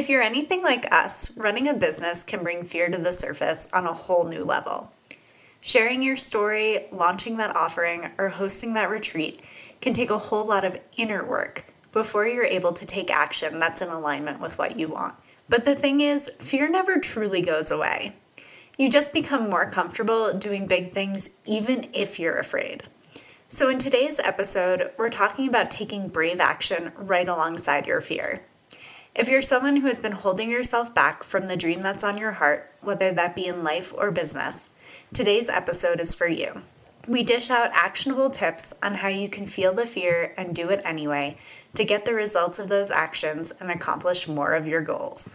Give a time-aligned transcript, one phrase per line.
[0.00, 3.84] If you're anything like us, running a business can bring fear to the surface on
[3.84, 4.90] a whole new level.
[5.60, 9.42] Sharing your story, launching that offering, or hosting that retreat
[9.82, 13.82] can take a whole lot of inner work before you're able to take action that's
[13.82, 15.16] in alignment with what you want.
[15.50, 18.16] But the thing is, fear never truly goes away.
[18.78, 22.84] You just become more comfortable doing big things even if you're afraid.
[23.48, 28.40] So, in today's episode, we're talking about taking brave action right alongside your fear.
[29.12, 32.30] If you're someone who has been holding yourself back from the dream that's on your
[32.30, 34.70] heart, whether that be in life or business,
[35.12, 36.62] today's episode is for you.
[37.08, 40.80] We dish out actionable tips on how you can feel the fear and do it
[40.84, 41.38] anyway
[41.74, 45.34] to get the results of those actions and accomplish more of your goals.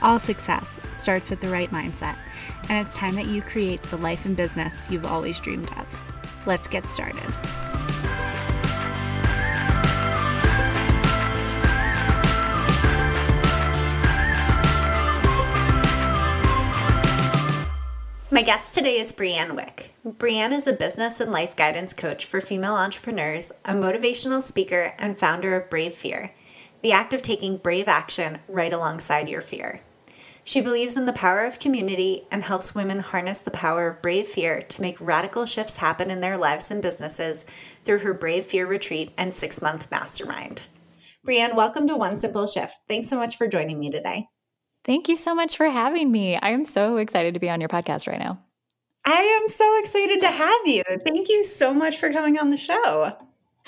[0.00, 2.16] All success starts with the right mindset,
[2.68, 5.98] and it's time that you create the life and business you've always dreamed of.
[6.46, 7.24] Let's get started.
[18.30, 19.90] My guest today is Brianne Wick.
[20.06, 25.18] Brianne is a business and life guidance coach for female entrepreneurs, a motivational speaker, and
[25.18, 26.32] founder of Brave Fear,
[26.82, 29.80] the act of taking brave action right alongside your fear.
[30.48, 34.26] She believes in the power of community and helps women harness the power of brave
[34.26, 37.44] fear to make radical shifts happen in their lives and businesses
[37.84, 40.62] through her Brave Fear retreat and six month mastermind.
[41.26, 42.74] Brianne, welcome to One Simple Shift.
[42.88, 44.26] Thanks so much for joining me today.
[44.86, 46.36] Thank you so much for having me.
[46.36, 48.40] I am so excited to be on your podcast right now.
[49.04, 50.82] I am so excited to have you.
[51.04, 53.18] Thank you so much for coming on the show.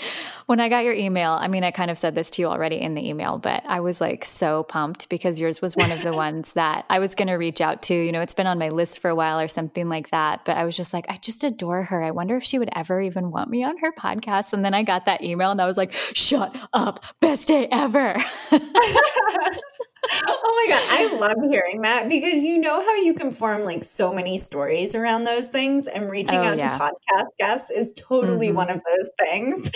[0.46, 2.80] When I got your email, I mean, I kind of said this to you already
[2.80, 6.12] in the email, but I was like so pumped because yours was one of the
[6.16, 7.94] ones that I was going to reach out to.
[7.94, 10.44] You know, it's been on my list for a while or something like that.
[10.44, 12.02] But I was just like, I just adore her.
[12.02, 14.52] I wonder if she would ever even want me on her podcast.
[14.52, 17.04] And then I got that email and I was like, shut up.
[17.20, 18.16] Best day ever.
[20.26, 23.84] oh my god, I love hearing that because you know how you can form like
[23.84, 26.78] so many stories around those things, and reaching oh, out yeah.
[26.78, 28.56] to podcast guests is totally mm-hmm.
[28.56, 29.70] one of those things.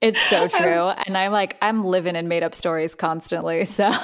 [0.00, 3.90] it's so true, and I'm like I'm living in made up stories constantly, so.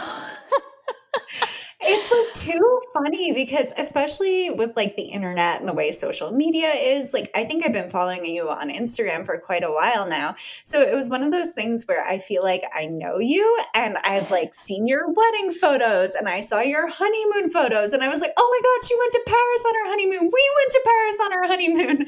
[1.84, 6.70] it's like too funny because especially with like the internet and the way social media
[6.70, 10.34] is like i think i've been following you on instagram for quite a while now.
[10.64, 13.96] So it was one of those things where i feel like i know you and
[14.04, 18.20] i've like seen your wedding photos and i saw your honeymoon photos and i was
[18.20, 20.30] like oh my god she went to paris on her honeymoon.
[20.32, 22.06] We went to paris on our honeymoon.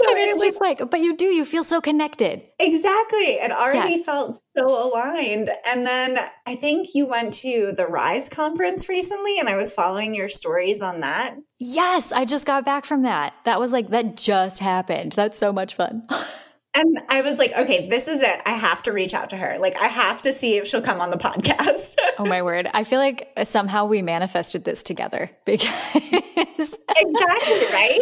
[0.00, 2.42] So and it's just like, like but you do you feel so connected.
[2.58, 3.18] Exactly.
[3.18, 4.04] It already yes.
[4.04, 5.50] felt so aligned.
[5.66, 10.14] And then i think you went to the Rise conference recently and I was following
[10.14, 11.36] your stories on that.
[11.58, 13.34] Yes, I just got back from that.
[13.44, 15.12] That was like, that just happened.
[15.12, 16.06] That's so much fun.
[16.72, 18.40] And I was like, okay, this is it.
[18.46, 19.58] I have to reach out to her.
[19.58, 21.96] Like, I have to see if she'll come on the podcast.
[22.18, 22.68] oh, my word.
[22.72, 25.66] I feel like somehow we manifested this together because.
[25.96, 28.00] exactly, right?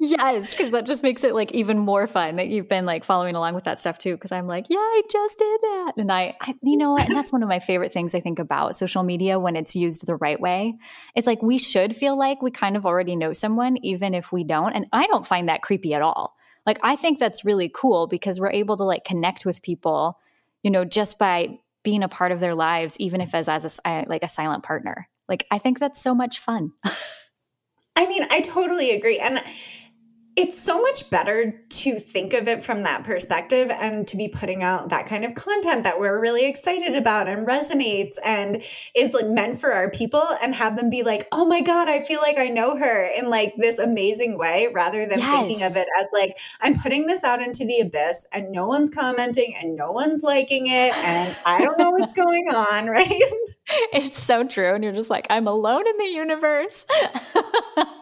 [0.00, 3.36] Yes, because that just makes it like even more fun that you've been like following
[3.36, 4.14] along with that stuff too.
[4.16, 5.92] Because I'm like, yeah, I just did that.
[5.96, 7.06] And I, I you know what?
[7.06, 10.06] And that's one of my favorite things I think about social media when it's used
[10.06, 10.78] the right way.
[11.14, 14.44] It's like we should feel like we kind of already know someone, even if we
[14.44, 14.74] don't.
[14.74, 16.36] And I don't find that creepy at all
[16.66, 20.18] like i think that's really cool because we're able to like connect with people
[20.62, 23.88] you know just by being a part of their lives even if as as a,
[23.88, 25.08] uh, like a silent partner.
[25.28, 26.72] Like i think that's so much fun.
[27.96, 29.42] I mean i totally agree and
[30.40, 34.62] it's so much better to think of it from that perspective and to be putting
[34.62, 38.62] out that kind of content that we're really excited about and resonates and
[38.96, 42.00] is like meant for our people and have them be like, oh my God, I
[42.00, 45.30] feel like I know her in like this amazing way rather than yes.
[45.30, 48.88] thinking of it as like, I'm putting this out into the abyss and no one's
[48.88, 53.22] commenting and no one's liking it and I don't know what's going on, right?
[53.92, 54.74] It's so true.
[54.74, 56.86] And you're just like, I'm alone in the universe.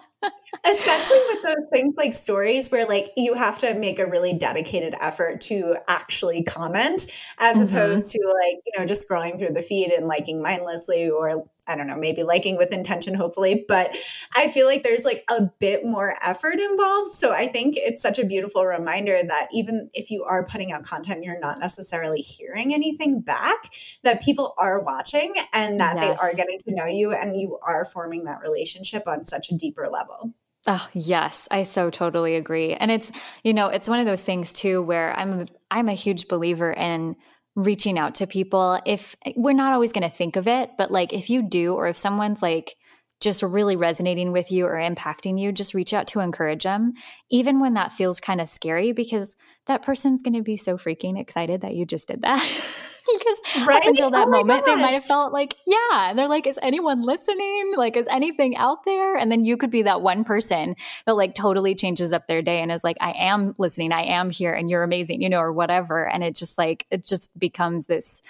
[0.65, 4.95] Especially with those things like stories where like you have to make a really dedicated
[5.01, 7.07] effort to actually comment
[7.39, 7.67] as mm-hmm.
[7.67, 11.77] opposed to like, you know, just scrolling through the feed and liking mindlessly or I
[11.77, 13.65] don't know, maybe liking with intention, hopefully.
[13.69, 13.91] But
[14.35, 17.13] I feel like there's like a bit more effort involved.
[17.13, 20.85] So I think it's such a beautiful reminder that even if you are putting out
[20.85, 23.71] content, you're not necessarily hearing anything back,
[24.03, 26.19] that people are watching and that yes.
[26.19, 29.55] they are getting to know you and you are forming that relationship on such a
[29.55, 30.33] deeper level.
[30.67, 32.75] Oh, yes, I so totally agree.
[32.75, 33.11] And it's,
[33.43, 37.17] you know, it's one of those things too where I'm I'm a huge believer in
[37.59, 41.13] reaching out to people if we're not always going to think of it, but like
[41.13, 42.77] if you do or if someone's like
[43.21, 46.93] just really resonating with you or impacting you, just reach out to encourage them,
[47.31, 51.19] even when that feels kind of scary, because that person's going to be so freaking
[51.19, 52.41] excited that you just did that.
[53.19, 53.83] because right?
[53.83, 56.11] up until that oh moment, they might have felt like, yeah.
[56.11, 57.75] And they're like, is anyone listening?
[57.77, 59.17] Like, is anything out there?
[59.17, 60.77] And then you could be that one person
[61.07, 64.31] that like totally changes up their day and is like, I am listening, I am
[64.31, 66.09] here, and you're amazing, you know, or whatever.
[66.09, 68.23] And it just like, it just becomes this,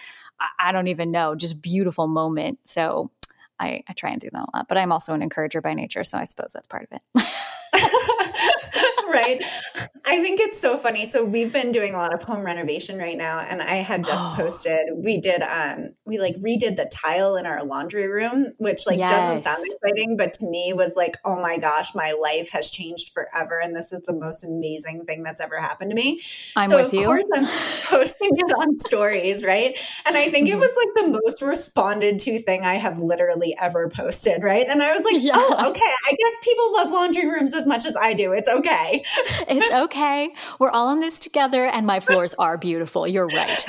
[0.59, 2.59] I don't even know, just beautiful moment.
[2.65, 3.11] So
[3.59, 6.05] I, I try and do that a lot, but I'm also an encourager by nature.
[6.05, 7.25] So I suppose that's part of it.
[9.09, 9.43] right?
[10.05, 11.07] I think it's so funny.
[11.07, 14.27] So we've been doing a lot of home renovation right now, and I had just
[14.29, 14.35] oh.
[14.37, 14.89] posted.
[14.95, 19.11] We did um we like redid the tile in our laundry room, which like yes.
[19.11, 23.11] doesn't sound exciting, but to me was like, oh my gosh, my life has changed
[23.11, 26.21] forever, and this is the most amazing thing that's ever happened to me.
[26.57, 27.01] I'm so with you.
[27.01, 27.45] Of course, I'm
[27.99, 29.79] posting it on stories, right?
[30.07, 30.61] And I think it mm-hmm.
[30.61, 34.67] was like the most responded to thing I have literally ever posted, right?
[34.67, 35.33] And I was like, yeah.
[35.35, 38.33] oh, okay, I guess people love laundry rooms as much as I do.
[38.33, 38.98] It's okay.
[39.49, 40.31] it's okay.
[40.59, 43.07] We're all in this together, and my floors are beautiful.
[43.07, 43.65] You're right.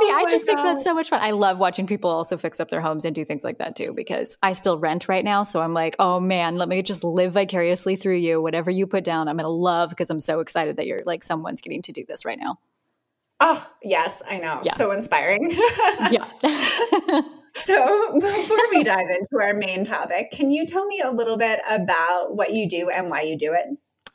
[0.00, 0.54] See, oh I just God.
[0.54, 1.20] think that's so much fun.
[1.20, 3.92] I love watching people also fix up their homes and do things like that too,
[3.94, 5.42] because I still rent right now.
[5.42, 8.40] So I'm like, oh man, let me just live vicariously through you.
[8.40, 11.22] Whatever you put down, I'm going to love because I'm so excited that you're like,
[11.22, 12.58] someone's getting to do this right now.
[13.40, 14.60] Oh, yes, I know.
[14.64, 14.72] Yeah.
[14.72, 15.50] So inspiring.
[16.10, 17.22] yeah.
[17.54, 21.60] So, before we dive into our main topic, can you tell me a little bit
[21.68, 23.66] about what you do and why you do it?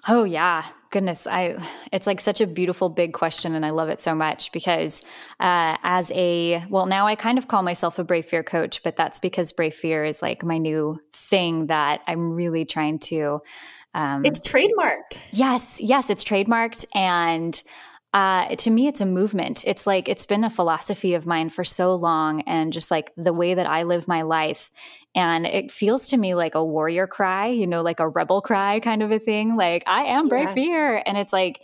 [0.07, 1.57] Oh yeah, goodness, I
[1.91, 5.01] it's like such a beautiful big question and I love it so much because
[5.39, 8.95] uh, as a well now I kind of call myself a brave fear coach, but
[8.95, 13.41] that's because brave fear is like my new thing that I'm really trying to
[13.95, 15.19] um, It's trademarked.
[15.31, 17.61] Yes, yes, it's trademarked and
[18.15, 19.65] uh, to me, it's a movement.
[19.67, 23.33] It's like it's been a philosophy of mine for so long, and just like the
[23.33, 24.71] way that I live my life.
[25.13, 28.79] And it feels to me like a warrior cry, you know, like a rebel cry
[28.79, 29.57] kind of a thing.
[29.57, 30.53] Like, I am brave yeah.
[30.53, 31.03] fear.
[31.06, 31.59] And it's like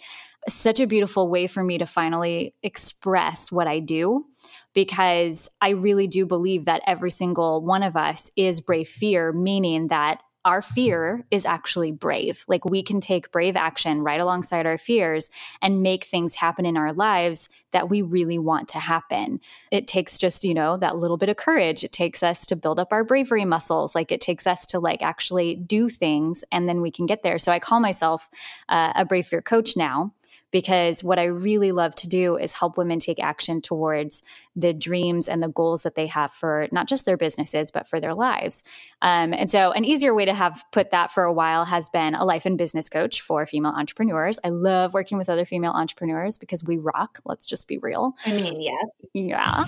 [0.50, 4.25] such a beautiful way for me to finally express what I do
[4.74, 9.88] because I really do believe that every single one of us is brave fear, meaning
[9.88, 12.43] that our fear is actually brave.
[12.47, 15.29] Like we can take brave action right alongside our fears
[15.61, 19.39] and make things happen in our lives that we really want to happen.
[19.71, 21.83] It takes just, you know, that little bit of courage.
[21.83, 23.93] It takes us to build up our bravery muscles.
[23.95, 27.38] Like it takes us to like actually do things and then we can get there.
[27.38, 28.29] So I call myself
[28.67, 30.13] uh, a brave fear coach now
[30.51, 34.21] because what I really love to do is help women take action towards
[34.56, 38.00] the dreams and the goals that they have for not just their businesses, but for
[38.00, 38.63] their lives.
[39.01, 42.15] Um, and so, an easier way to have put that for a while has been
[42.15, 44.39] a life and business coach for female entrepreneurs.
[44.44, 47.19] I love working with other female entrepreneurs because we rock.
[47.25, 48.13] Let's just be real.
[48.25, 48.86] I mean, yes.
[49.13, 49.65] Yeah.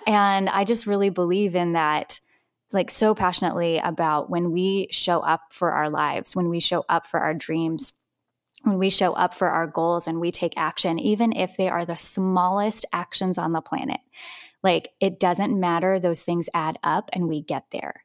[0.06, 2.20] and I just really believe in that
[2.72, 7.06] like so passionately about when we show up for our lives, when we show up
[7.06, 7.92] for our dreams,
[8.66, 11.84] when we show up for our goals and we take action, even if they are
[11.84, 14.00] the smallest actions on the planet,
[14.64, 18.04] like it doesn't matter, those things add up and we get there.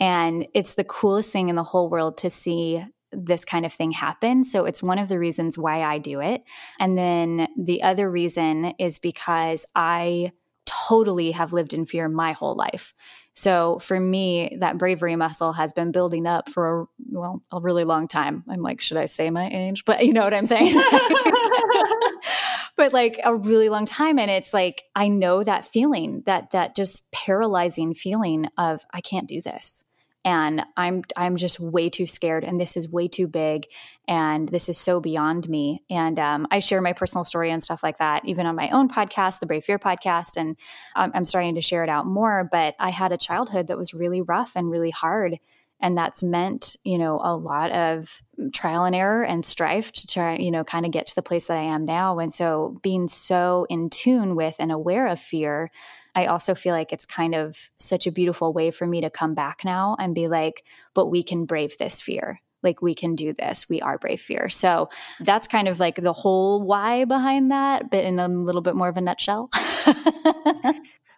[0.00, 2.82] And it's the coolest thing in the whole world to see
[3.12, 4.44] this kind of thing happen.
[4.44, 6.42] So it's one of the reasons why I do it.
[6.80, 10.32] And then the other reason is because I
[10.64, 12.94] totally have lived in fear my whole life.
[13.38, 17.84] So for me, that bravery muscle has been building up for a, well, a really
[17.84, 18.42] long time.
[18.48, 19.84] I'm like, should I say my age?
[19.84, 20.74] But you know what I'm saying?
[22.76, 26.74] but like a really long time and it's like I know that feeling, that that
[26.74, 29.84] just paralyzing feeling of I can't do this
[30.28, 33.66] and i'm i'm just way too scared and this is way too big
[34.06, 35.82] and this is so beyond me.
[35.90, 38.88] And um, i share my personal story and stuff like that even on my own
[38.90, 40.56] podcast the brave fear podcast and
[40.96, 43.94] um, i'm starting to share it out more but i had a childhood that was
[43.94, 45.38] really rough and really hard
[45.80, 50.36] and that's meant you know a lot of trial and error and strife to try
[50.36, 52.18] you know kind of get to the place that i am now.
[52.18, 55.70] And so being so in tune with and aware of fear
[56.14, 59.34] I also feel like it's kind of such a beautiful way for me to come
[59.34, 62.40] back now and be like, but we can brave this fear.
[62.62, 64.88] like we can do this we are brave fear so
[65.20, 68.88] that's kind of like the whole why behind that but in a little bit more
[68.88, 69.48] of a nutshell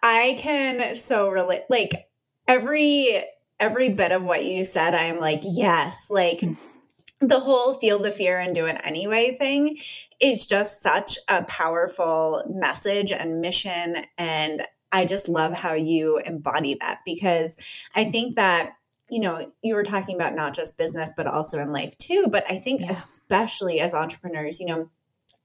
[0.03, 2.07] i can so relate like
[2.47, 3.23] every
[3.59, 6.55] every bit of what you said i'm like yes like mm.
[7.19, 9.77] the whole feel the fear and do it anyway thing
[10.19, 16.77] is just such a powerful message and mission and i just love how you embody
[16.79, 17.57] that because
[17.95, 18.73] i think that
[19.11, 22.27] you know, you were talking about not just business, but also in life too.
[22.29, 22.91] But I think, yeah.
[22.91, 24.89] especially as entrepreneurs, you know,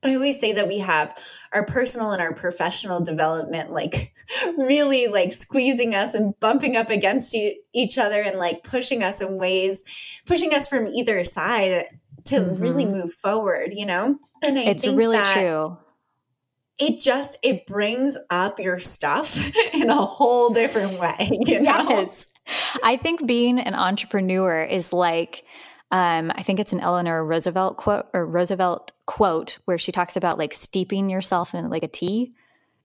[0.05, 1.19] I always say that we have
[1.53, 4.15] our personal and our professional development, like
[4.57, 9.21] really like squeezing us and bumping up against e- each other and like pushing us
[9.21, 9.83] in ways,
[10.27, 11.87] pushing us from either side
[12.27, 12.63] to mm-hmm.
[12.63, 14.17] really move forward, you know?
[14.43, 15.77] And I it's really true
[16.79, 21.89] it just it brings up your stuff in a whole different way you know?
[21.89, 22.29] yes
[22.83, 25.45] I think being an entrepreneur is like,
[25.91, 30.39] um, I think it's an Eleanor Roosevelt quote or Roosevelt quote where she talks about
[30.39, 32.35] like steeping yourself in like a tea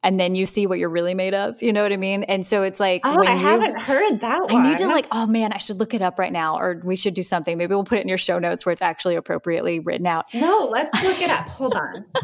[0.03, 1.61] and then you see what you're really made of.
[1.61, 2.23] You know what I mean?
[2.23, 4.65] And so it's like, oh, I you, haven't heard that one.
[4.65, 6.95] I need to like, oh man, I should look it up right now, or we
[6.95, 7.57] should do something.
[7.57, 10.33] Maybe we'll put it in your show notes where it's actually appropriately written out.
[10.33, 11.47] No, let's look it up.
[11.49, 12.05] Hold on.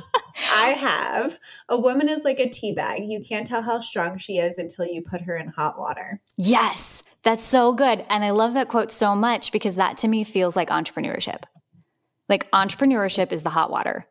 [0.52, 1.38] I have
[1.70, 3.04] a woman is like a tea bag.
[3.06, 6.22] You can't tell how strong she is until you put her in hot water.
[6.38, 7.04] Yes.
[7.24, 8.06] That's so good.
[8.10, 11.44] And I love that quote so much because that to me feels like entrepreneurship.
[12.30, 14.08] Like entrepreneurship is the hot water.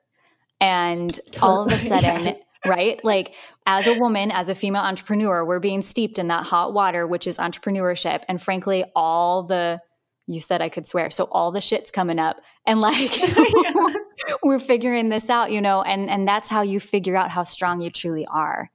[0.60, 1.40] And totally.
[1.40, 2.45] all of a sudden, yes.
[2.64, 3.02] Right?
[3.04, 3.34] Like
[3.66, 7.26] as a woman, as a female entrepreneur, we're being steeped in that hot water, which
[7.26, 8.22] is entrepreneurship.
[8.28, 9.80] And frankly, all the
[10.28, 11.10] you said I could swear.
[11.10, 13.16] So all the shit's coming up and like
[14.42, 17.80] we're figuring this out, you know, and and that's how you figure out how strong
[17.80, 18.70] you truly are.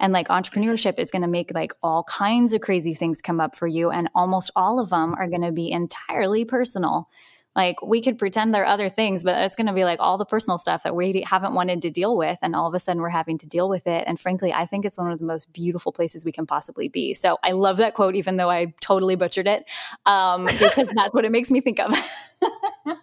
[0.00, 3.54] And like entrepreneurship is going to make like all kinds of crazy things come up
[3.54, 3.90] for you.
[3.90, 7.08] And almost all of them are going to be entirely personal.
[7.56, 10.24] Like we could pretend they're other things, but it's going to be like all the
[10.24, 12.38] personal stuff that we haven't wanted to deal with.
[12.42, 14.04] And all of a sudden we're having to deal with it.
[14.06, 17.14] And frankly, I think it's one of the most beautiful places we can possibly be.
[17.14, 19.64] So I love that quote, even though I totally butchered it,
[20.06, 21.94] um, because that's what it makes me think of.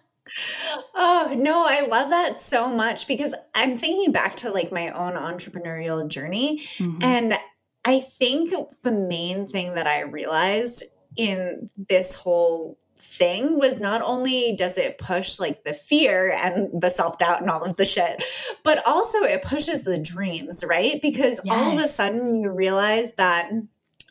[0.94, 5.14] Oh, no, I love that so much because I'm thinking back to like my own
[5.14, 6.60] entrepreneurial journey.
[6.78, 7.02] Mm-hmm.
[7.02, 7.38] And
[7.84, 10.84] I think the main thing that I realized
[11.16, 16.88] in this whole thing was not only does it push like the fear and the
[16.88, 18.22] self-doubt and all of the shit
[18.62, 21.54] but also it pushes the dreams right because yes.
[21.54, 23.50] all of a sudden you realize that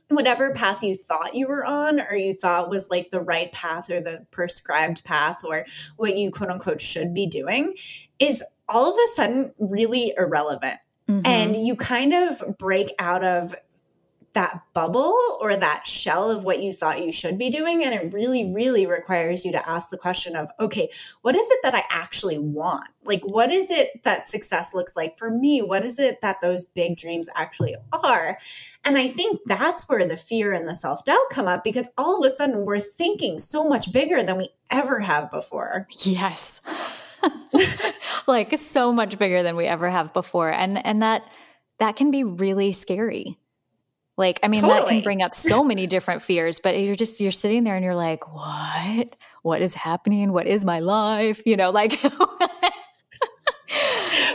[0.10, 3.89] whatever path you thought you were on or you thought was like the right path
[3.89, 5.65] or the prescribed path or
[5.98, 7.74] what you quote unquote should be doing
[8.19, 10.79] is all of a sudden really irrelevant.
[11.07, 11.25] Mm-hmm.
[11.25, 13.55] And you kind of break out of
[14.34, 17.84] that bubble or that shell of what you thought you should be doing.
[17.84, 20.90] And it really, really requires you to ask the question of, okay,
[21.22, 22.88] what is it that I actually want?
[23.04, 25.62] Like, what is it that success looks like for me?
[25.62, 28.38] What is it that those big dreams actually are?
[28.86, 32.24] And I think that's where the fear and the self doubt come up because all
[32.24, 35.88] of a sudden we're thinking so much bigger than we ever have before.
[36.00, 36.62] Yes.
[38.28, 40.52] like so much bigger than we ever have before.
[40.52, 41.24] And, and that,
[41.80, 43.38] that can be really scary
[44.22, 44.80] like, I mean, totally.
[44.80, 47.84] that can bring up so many different fears, but you're just, you're sitting there and
[47.84, 49.18] you're like, what?
[49.42, 50.32] What is happening?
[50.32, 51.42] What is my life?
[51.46, 52.01] You know, like,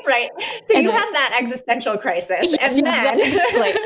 [0.07, 0.31] right.
[0.67, 2.55] So and you then, have that existential crisis.
[2.61, 3.77] Yes, and then, like,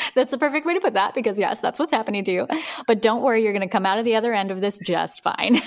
[0.14, 2.46] that's the perfect way to put that because, yes, that's what's happening to you.
[2.86, 5.22] But don't worry, you're going to come out of the other end of this just
[5.22, 5.60] fine.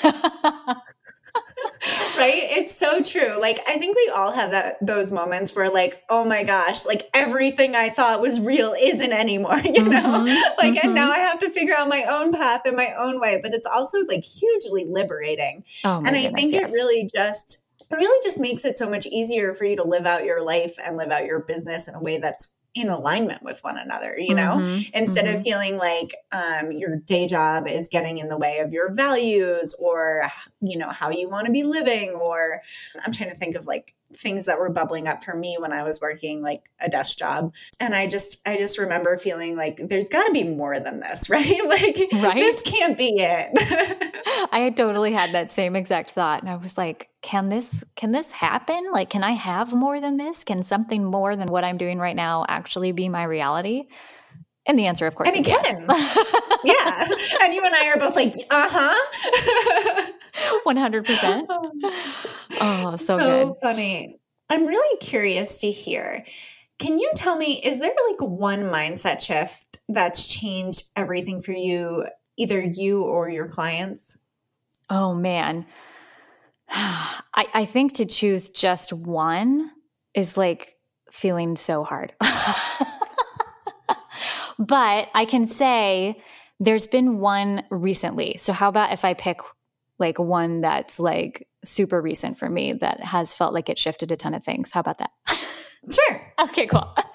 [2.18, 2.44] right?
[2.50, 3.40] It's so true.
[3.40, 7.10] Like I think we all have that those moments where like, oh my gosh, like
[7.14, 10.02] everything I thought was real isn't anymore, you know?
[10.02, 10.28] Mm-hmm,
[10.58, 10.88] like mm-hmm.
[10.88, 13.54] and now I have to figure out my own path in my own way, but
[13.54, 15.64] it's also like hugely liberating.
[15.84, 16.72] Oh and I goodness, think yes.
[16.72, 20.06] it really just it really just makes it so much easier for you to live
[20.06, 23.64] out your life and live out your business in a way that's in alignment with
[23.64, 25.38] one another, you know, mm-hmm, instead mm-hmm.
[25.38, 29.74] of feeling like um, your day job is getting in the way of your values
[29.80, 30.30] or,
[30.60, 32.10] you know, how you want to be living.
[32.10, 32.62] Or
[33.04, 35.84] I'm trying to think of like things that were bubbling up for me when I
[35.84, 37.54] was working like a desk job.
[37.80, 41.30] And I just, I just remember feeling like there's got to be more than this,
[41.30, 41.46] right?
[41.66, 42.36] like, right?
[42.36, 44.50] this can't be it.
[44.52, 46.42] I totally had that same exact thought.
[46.42, 48.92] And I was like, can this, can this happen?
[48.92, 50.44] Like, can I have more than this?
[50.44, 53.88] Can something more than what I'm doing right now actually be my reality?
[54.68, 55.80] And the answer, of course, and is yes.
[56.64, 57.08] yeah.
[57.42, 60.12] And you and I are both like, uh huh.
[60.66, 61.46] 100%.
[62.62, 63.56] Oh, so, so good.
[63.62, 64.20] funny.
[64.50, 66.24] I'm really curious to hear.
[66.80, 72.06] Can you tell me, is there like one mindset shift that's changed everything for you,
[72.38, 74.18] either you or your clients?
[74.90, 75.66] Oh man.
[76.70, 79.72] I, I think to choose just one
[80.14, 80.76] is like
[81.12, 82.14] feeling so hard.
[84.60, 86.22] but I can say
[86.60, 88.38] there's been one recently.
[88.38, 89.40] So how about if I pick
[90.00, 94.16] like one that's like super recent for me that has felt like it shifted a
[94.16, 94.72] ton of things?
[94.72, 95.12] How about that?
[95.90, 96.34] Sure.
[96.42, 96.94] okay, cool.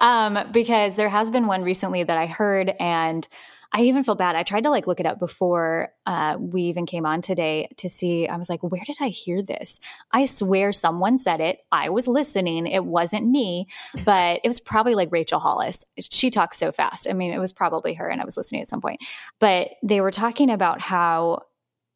[0.00, 3.28] Um, because there has been one recently that I heard and
[3.72, 4.34] I even feel bad.
[4.34, 7.88] I tried to like look it up before uh, we even came on today to
[7.88, 8.26] see.
[8.26, 9.78] I was like, where did I hear this?
[10.10, 11.60] I swear someone said it.
[11.70, 12.66] I was listening.
[12.66, 13.68] It wasn't me,
[14.04, 15.84] but it was probably like Rachel Hollis.
[16.00, 17.08] She talks so fast.
[17.08, 19.00] I mean, it was probably her, and I was listening at some point.
[19.38, 21.42] But they were talking about how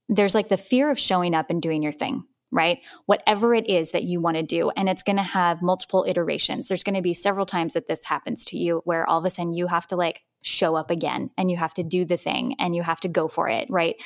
[0.09, 2.25] there's like the fear of showing up and doing your thing
[2.55, 2.79] right?
[3.07, 4.71] Whatever it is that you want to do.
[4.71, 6.69] And it's going to have multiple iterations.
[6.69, 9.31] There's going to be several times that this happens to you where all of a
[9.31, 12.55] sudden you have to like show up again and you have to do the thing
[12.61, 13.97] and you have to go for it, right?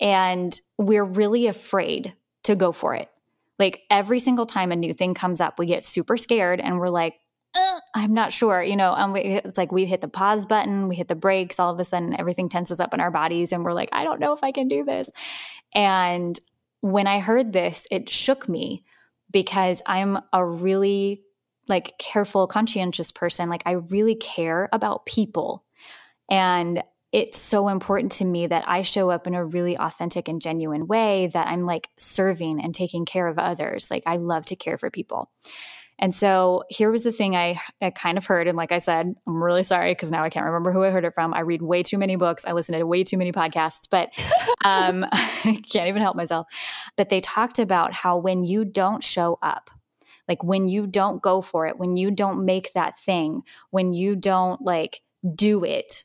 [0.00, 2.12] And we're really afraid
[2.44, 3.08] to go for it.
[3.58, 6.88] Like every single time a new thing comes up, we get super scared and we're
[6.88, 7.14] like,
[7.94, 11.06] I'm not sure, you know, we, it's like we hit the pause button, we hit
[11.06, 13.90] the brakes, all of a sudden everything tenses up in our bodies and we're like,
[13.92, 15.10] I don't know if I can do this.
[15.72, 16.38] And
[16.84, 18.84] when I heard this, it shook me
[19.30, 21.22] because I'm a really
[21.66, 23.48] like careful, conscientious person.
[23.48, 25.64] Like I really care about people.
[26.30, 30.42] And it's so important to me that I show up in a really authentic and
[30.42, 33.90] genuine way that I'm like serving and taking care of others.
[33.90, 35.30] Like I love to care for people.
[35.98, 38.48] And so here was the thing I, I kind of heard.
[38.48, 41.04] And like I said, I'm really sorry because now I can't remember who I heard
[41.04, 41.32] it from.
[41.32, 42.44] I read way too many books.
[42.46, 44.10] I listen to way too many podcasts, but
[44.64, 46.46] um, I can't even help myself.
[46.96, 49.70] But they talked about how when you don't show up,
[50.28, 54.16] like when you don't go for it, when you don't make that thing, when you
[54.16, 55.00] don't like
[55.34, 56.04] do it,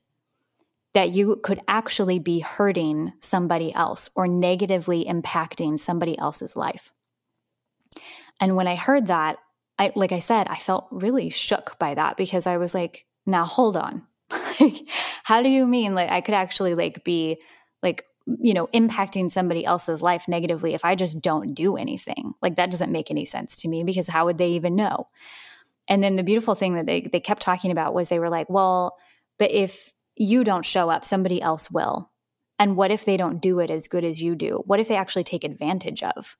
[0.93, 6.91] that you could actually be hurting somebody else or negatively impacting somebody else's life.
[8.39, 9.37] And when I heard that,
[9.79, 13.45] I like I said, I felt really shook by that because I was like, now
[13.45, 14.03] hold on.
[15.23, 17.37] How do you mean like I could actually like be
[17.81, 22.33] like you know impacting somebody else's life negatively if I just don't do anything?
[22.41, 25.07] Like that doesn't make any sense to me because how would they even know?
[25.87, 28.49] And then the beautiful thing that they they kept talking about was they were like,
[28.49, 28.97] well,
[29.37, 32.11] but if you don't show up, somebody else will.
[32.59, 34.61] And what if they don't do it as good as you do?
[34.65, 36.35] What if they actually take advantage of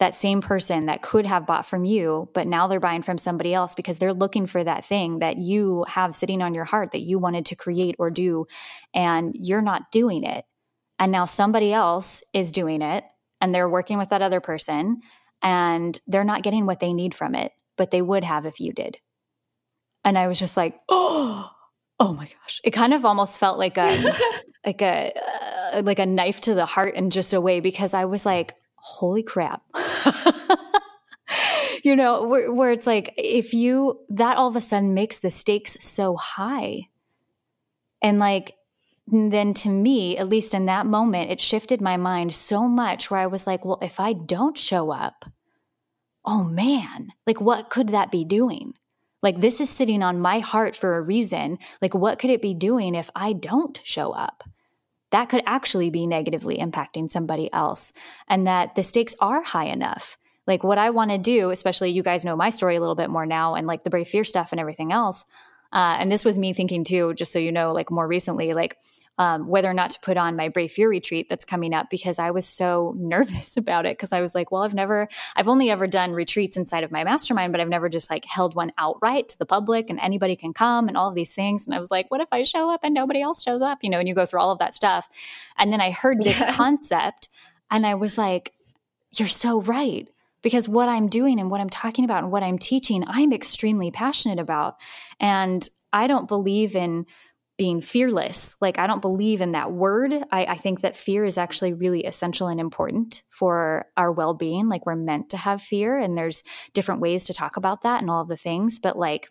[0.00, 3.54] that same person that could have bought from you, but now they're buying from somebody
[3.54, 7.02] else because they're looking for that thing that you have sitting on your heart that
[7.02, 8.46] you wanted to create or do,
[8.94, 10.44] and you're not doing it.
[10.98, 13.04] And now somebody else is doing it
[13.40, 15.00] and they're working with that other person
[15.42, 18.72] and they're not getting what they need from it, but they would have if you
[18.72, 18.98] did.
[20.04, 21.50] And I was just like, oh,
[22.00, 23.86] oh my gosh it kind of almost felt like a
[24.66, 25.12] like a
[25.74, 28.54] uh, like a knife to the heart in just a way because i was like
[28.76, 29.62] holy crap
[31.84, 35.30] you know where, where it's like if you that all of a sudden makes the
[35.30, 36.88] stakes so high
[38.02, 38.56] and like
[39.06, 43.20] then to me at least in that moment it shifted my mind so much where
[43.20, 45.24] i was like well if i don't show up
[46.24, 48.74] oh man like what could that be doing
[49.22, 51.58] like, this is sitting on my heart for a reason.
[51.82, 54.44] Like, what could it be doing if I don't show up?
[55.10, 57.92] That could actually be negatively impacting somebody else,
[58.28, 60.16] and that the stakes are high enough.
[60.46, 63.10] Like, what I want to do, especially you guys know my story a little bit
[63.10, 65.24] more now, and like the Brave Fear stuff and everything else.
[65.72, 68.76] Uh, and this was me thinking too, just so you know, like more recently, like
[69.20, 72.18] um, whether or not to put on my Brave Fear retreat that's coming up because
[72.18, 73.92] I was so nervous about it.
[73.92, 77.04] Because I was like, well, I've never, I've only ever done retreats inside of my
[77.04, 80.54] mastermind, but I've never just like held one outright to the public and anybody can
[80.54, 81.66] come and all of these things.
[81.66, 83.80] And I was like, what if I show up and nobody else shows up?
[83.82, 85.06] You know, and you go through all of that stuff.
[85.58, 86.56] And then I heard this yes.
[86.56, 87.28] concept
[87.70, 88.54] and I was like,
[89.18, 90.08] you're so right
[90.40, 93.90] because what I'm doing and what I'm talking about and what I'm teaching, I'm extremely
[93.90, 94.76] passionate about.
[95.18, 97.04] And I don't believe in
[97.60, 98.56] being fearless.
[98.62, 100.14] Like, I don't believe in that word.
[100.32, 104.70] I, I, think that fear is actually really essential and important for our well being.
[104.70, 106.42] Like, we're meant to have fear, and there's
[106.72, 108.80] different ways to talk about that and all of the things.
[108.80, 109.28] But, like,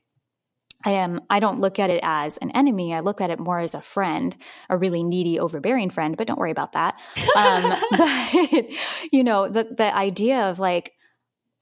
[0.86, 2.94] I am I don't look at it as an enemy.
[2.94, 4.38] I look at it more as a friend,
[4.70, 7.00] a really needy, overbearing friend, but don't worry about that.
[7.36, 8.66] Um, but
[9.12, 10.94] you know, the the idea of like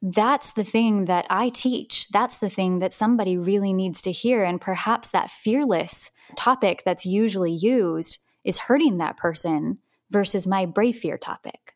[0.02, 2.10] that's the thing that I teach.
[2.10, 4.44] That's the thing that somebody really needs to hear.
[4.44, 10.96] And perhaps that fearless topic that's usually used is hurting that person versus my brave
[10.96, 11.76] fear topic.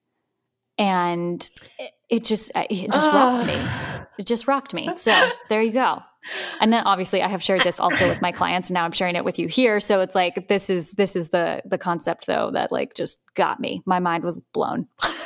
[0.78, 1.48] And
[1.78, 4.08] it, uh, it just it just rocked me.
[4.18, 4.90] It just rocked me.
[4.98, 6.02] So there you go.
[6.60, 9.16] and then obviously I have shared this also with my clients and now I'm sharing
[9.16, 9.80] it with you here.
[9.80, 13.60] So it's like this is this is the the concept though that like just got
[13.60, 13.82] me.
[13.86, 14.88] My mind was blown.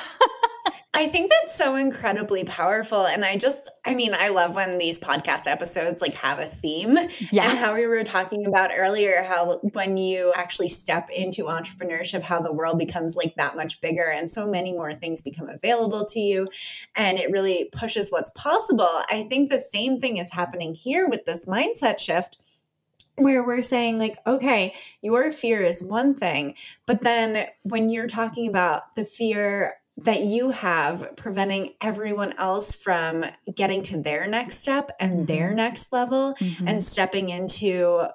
[0.96, 3.06] I think that's so incredibly powerful.
[3.06, 6.98] And I just, I mean, I love when these podcast episodes like have a theme.
[7.32, 7.50] Yeah.
[7.50, 12.42] And how we were talking about earlier, how when you actually step into entrepreneurship, how
[12.42, 16.20] the world becomes like that much bigger and so many more things become available to
[16.22, 16.48] you.
[16.96, 19.04] And it really pushes what's possible.
[19.10, 22.38] I think the same thing is happening here with this mindset shift
[23.18, 26.54] where we're saying like okay your fear is one thing
[26.86, 33.26] but then when you're talking about the fear that you have preventing everyone else from
[33.56, 35.26] getting to their next step and mm-hmm.
[35.26, 36.68] their next level mm-hmm.
[36.68, 38.06] and stepping into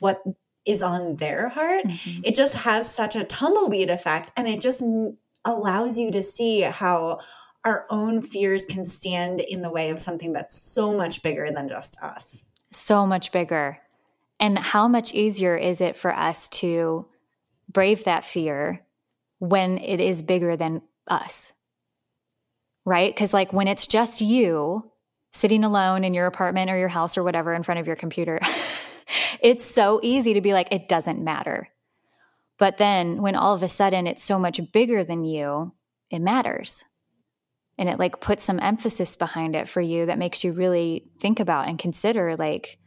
[0.00, 0.22] what
[0.66, 2.20] is on their heart mm-hmm.
[2.24, 4.82] it just has such a tumbleweed effect and it just
[5.44, 7.18] allows you to see how
[7.64, 11.68] our own fears can stand in the way of something that's so much bigger than
[11.68, 13.78] just us so much bigger
[14.38, 17.06] and how much easier is it for us to
[17.68, 18.84] brave that fear
[19.38, 21.52] when it is bigger than us.
[22.84, 23.14] Right?
[23.14, 24.90] Because, like, when it's just you
[25.32, 28.40] sitting alone in your apartment or your house or whatever in front of your computer,
[29.40, 31.68] it's so easy to be like, it doesn't matter.
[32.58, 35.72] But then when all of a sudden it's so much bigger than you,
[36.10, 36.84] it matters.
[37.78, 41.40] And it like puts some emphasis behind it for you that makes you really think
[41.40, 42.78] about and consider like,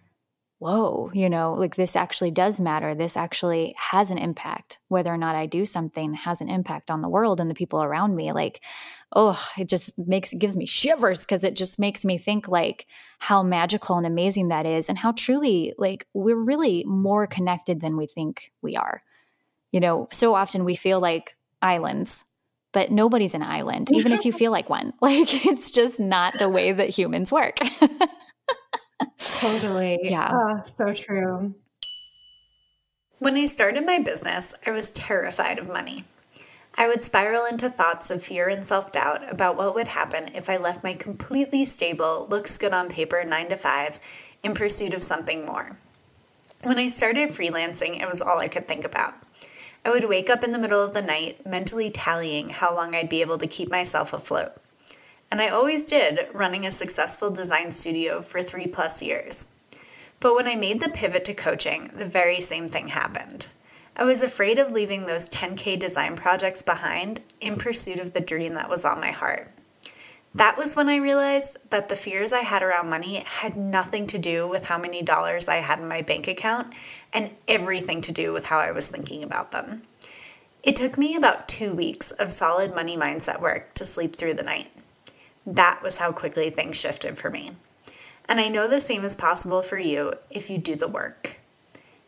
[0.65, 2.95] whoa, you know, like this actually does matter.
[2.95, 4.79] This actually has an impact.
[4.87, 7.83] Whether or not I do something has an impact on the world and the people
[7.83, 8.31] around me.
[8.31, 8.61] Like,
[9.15, 12.87] oh, it just makes it gives me shivers because it just makes me think like
[13.19, 17.95] how magical and amazing that is and how truly like we're really more connected than
[17.95, 19.03] we think we are.
[19.71, 22.25] You know, so often we feel like islands
[22.71, 24.93] but nobody's an island, even if you feel like one.
[25.01, 27.57] Like it's just not the way that humans work.
[29.17, 29.99] totally.
[30.03, 30.31] Yeah.
[30.33, 31.53] Oh, so true.
[33.19, 36.03] When I started my business, I was terrified of money.
[36.77, 40.49] I would spiral into thoughts of fear and self doubt about what would happen if
[40.49, 43.99] I left my completely stable, looks good on paper 9 to 5
[44.43, 45.77] in pursuit of something more.
[46.63, 49.13] When I started freelancing, it was all I could think about.
[49.85, 53.07] I would wake up in the middle of the night mentally tallying how long I'd
[53.07, 54.57] be able to keep myself afloat.
[55.31, 59.47] And I always did, running a successful design studio for three plus years.
[60.19, 63.49] But when I made the pivot to coaching, the very same thing happened.
[63.97, 68.53] I was afraid of leaving those 10K design projects behind in pursuit of the dream
[68.55, 69.49] that was on my heart.
[70.35, 74.19] That was when I realized that the fears I had around money had nothing to
[74.19, 76.73] do with how many dollars I had in my bank account
[77.13, 79.83] and everything to do with how I was thinking about them.
[80.61, 84.43] It took me about two weeks of solid money mindset work to sleep through the
[84.43, 84.74] night.
[85.45, 87.51] That was how quickly things shifted for me.
[88.27, 91.37] And I know the same is possible for you if you do the work.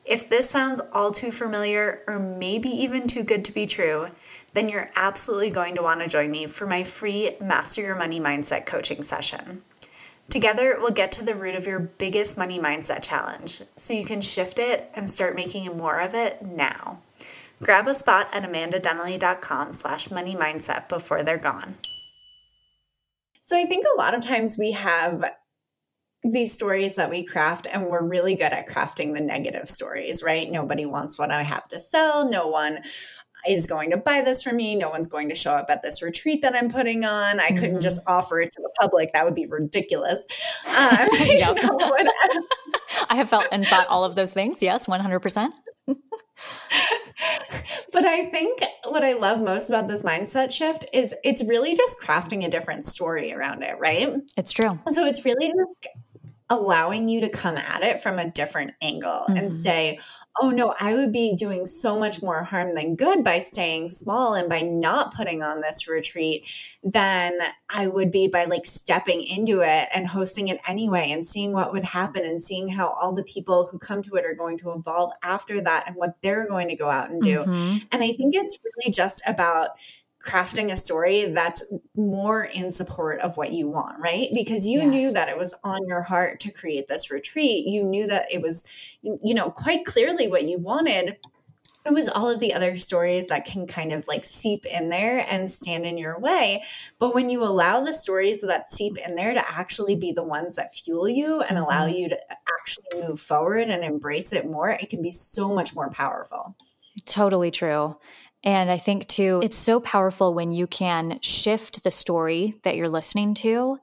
[0.06, 4.08] If this sounds all too familiar or maybe even too good to be true,
[4.54, 8.20] then you're absolutely going to want to join me for my free Master Your Money
[8.20, 9.62] Mindset coaching session.
[10.30, 14.20] Together, we'll get to the root of your biggest money mindset challenge so you can
[14.20, 17.00] shift it and start making more of it now.
[17.62, 21.76] Grab a spot at amandadonnelly.com slash money mindset before they're gone.
[23.48, 25.24] So I think a lot of times we have
[26.22, 30.52] these stories that we craft and we're really good at crafting the negative stories, right?
[30.52, 32.30] Nobody wants what I have to sell.
[32.30, 32.80] No one
[33.48, 34.76] is going to buy this from me.
[34.76, 37.40] No one's going to show up at this retreat that I'm putting on.
[37.40, 37.80] I couldn't mm-hmm.
[37.80, 39.14] just offer it to the public.
[39.14, 40.26] That would be ridiculous.
[40.68, 40.74] Um,
[43.10, 44.62] I have felt and thought all of those things.
[44.62, 45.52] Yes, 100%.
[47.92, 52.00] But I think what I love most about this mindset shift is it's really just
[52.00, 54.16] crafting a different story around it, right?
[54.36, 54.80] It's true.
[54.90, 55.88] So it's really just
[56.50, 59.38] allowing you to come at it from a different angle mm-hmm.
[59.38, 60.00] and say,
[60.42, 64.34] oh no, I would be doing so much more harm than good by staying small
[64.34, 66.46] and by not putting on this retreat
[66.84, 67.34] than
[67.70, 71.74] I would be by like stepping into it and hosting it anyway and seeing what
[71.74, 74.72] would happen and seeing how all the people who come to it are going to
[74.72, 77.40] evolve after that and what they're going to go out and do.
[77.40, 77.78] Mm-hmm.
[77.92, 79.72] And I think it's really just about
[80.28, 81.64] crafting a story that's
[81.96, 84.28] more in support of what you want, right?
[84.34, 84.88] Because you yes.
[84.88, 87.66] knew that it was on your heart to create this retreat.
[87.66, 91.18] You knew that it was, you know, quite clearly what you wanted.
[91.86, 95.26] It was all of the other stories that can kind of like seep in there
[95.30, 96.64] and stand in your way.
[97.00, 100.58] But when you allow the stories that seep in there to actually be the ones
[100.58, 101.96] that fuel you and allow mm-hmm.
[101.96, 102.18] you to
[102.60, 106.58] actually move forward and embrace it more, it can be so much more powerful.
[107.06, 107.96] Totally true.
[108.48, 112.88] And I think too, it's so powerful when you can shift the story that you're
[112.88, 113.78] listening to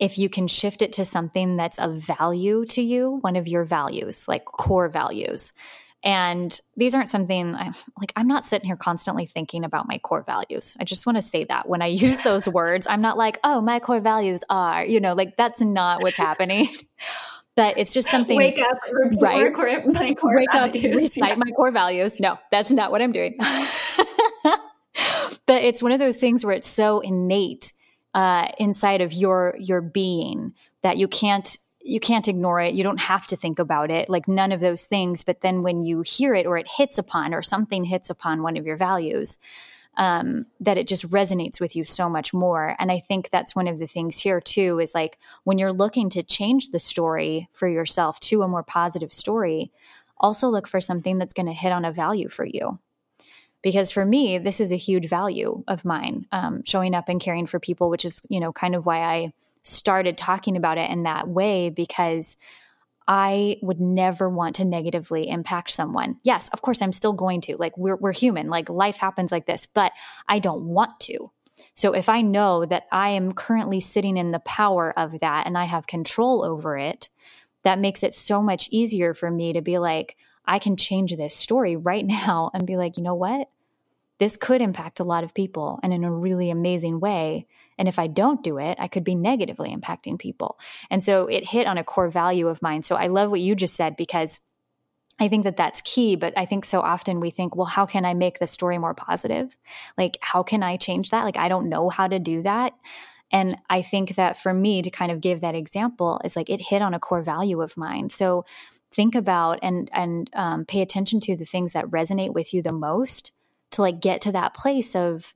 [0.00, 3.62] if you can shift it to something that's of value to you, one of your
[3.62, 5.52] values, like core values.
[6.02, 10.22] And these aren't something I'm like, I'm not sitting here constantly thinking about my core
[10.22, 10.76] values.
[10.80, 13.60] I just want to say that when I use those words, I'm not like, oh,
[13.60, 16.68] my core values are, you know, like that's not what's happening.
[17.56, 18.36] but it's just something.
[18.36, 18.78] Wake up,
[19.20, 19.52] right?
[19.52, 20.84] Core, my core Wake values.
[20.84, 21.34] up, recite yeah.
[21.34, 22.20] my core values.
[22.20, 23.36] No, that's not what I'm doing.
[25.48, 27.72] But it's one of those things where it's so innate
[28.14, 32.74] uh, inside of your your being that you can't you can't ignore it.
[32.74, 35.24] You don't have to think about it, like none of those things.
[35.24, 38.58] But then when you hear it or it hits upon or something hits upon one
[38.58, 39.38] of your values,
[39.96, 42.76] um, that it just resonates with you so much more.
[42.78, 46.10] And I think that's one of the things here too is like when you're looking
[46.10, 49.72] to change the story for yourself to a more positive story,
[50.18, 52.78] also look for something that's going to hit on a value for you
[53.62, 57.46] because for me this is a huge value of mine um, showing up and caring
[57.46, 61.02] for people which is you know kind of why i started talking about it in
[61.02, 62.36] that way because
[63.10, 66.18] I would never want to negatively impact someone.
[66.24, 67.56] Yes, of course, I'm still going to.
[67.56, 69.92] Like, we're, we're human, like, life happens like this, but
[70.28, 71.30] I don't want to.
[71.74, 75.56] So, if I know that I am currently sitting in the power of that and
[75.56, 77.08] I have control over it,
[77.64, 80.16] that makes it so much easier for me to be like,
[80.48, 83.48] I can change this story right now and be like, you know what?
[84.18, 87.46] This could impact a lot of people and in a really amazing way.
[87.78, 90.58] And if I don't do it, I could be negatively impacting people.
[90.90, 92.82] And so it hit on a core value of mine.
[92.82, 94.40] So I love what you just said because
[95.20, 96.16] I think that that's key.
[96.16, 98.94] But I think so often we think, well, how can I make the story more
[98.94, 99.56] positive?
[99.96, 101.24] Like, how can I change that?
[101.24, 102.72] Like, I don't know how to do that.
[103.30, 106.60] And I think that for me to kind of give that example is like it
[106.60, 108.10] hit on a core value of mine.
[108.10, 108.44] So
[108.90, 112.72] think about and and um, pay attention to the things that resonate with you the
[112.72, 113.32] most
[113.70, 115.34] to like get to that place of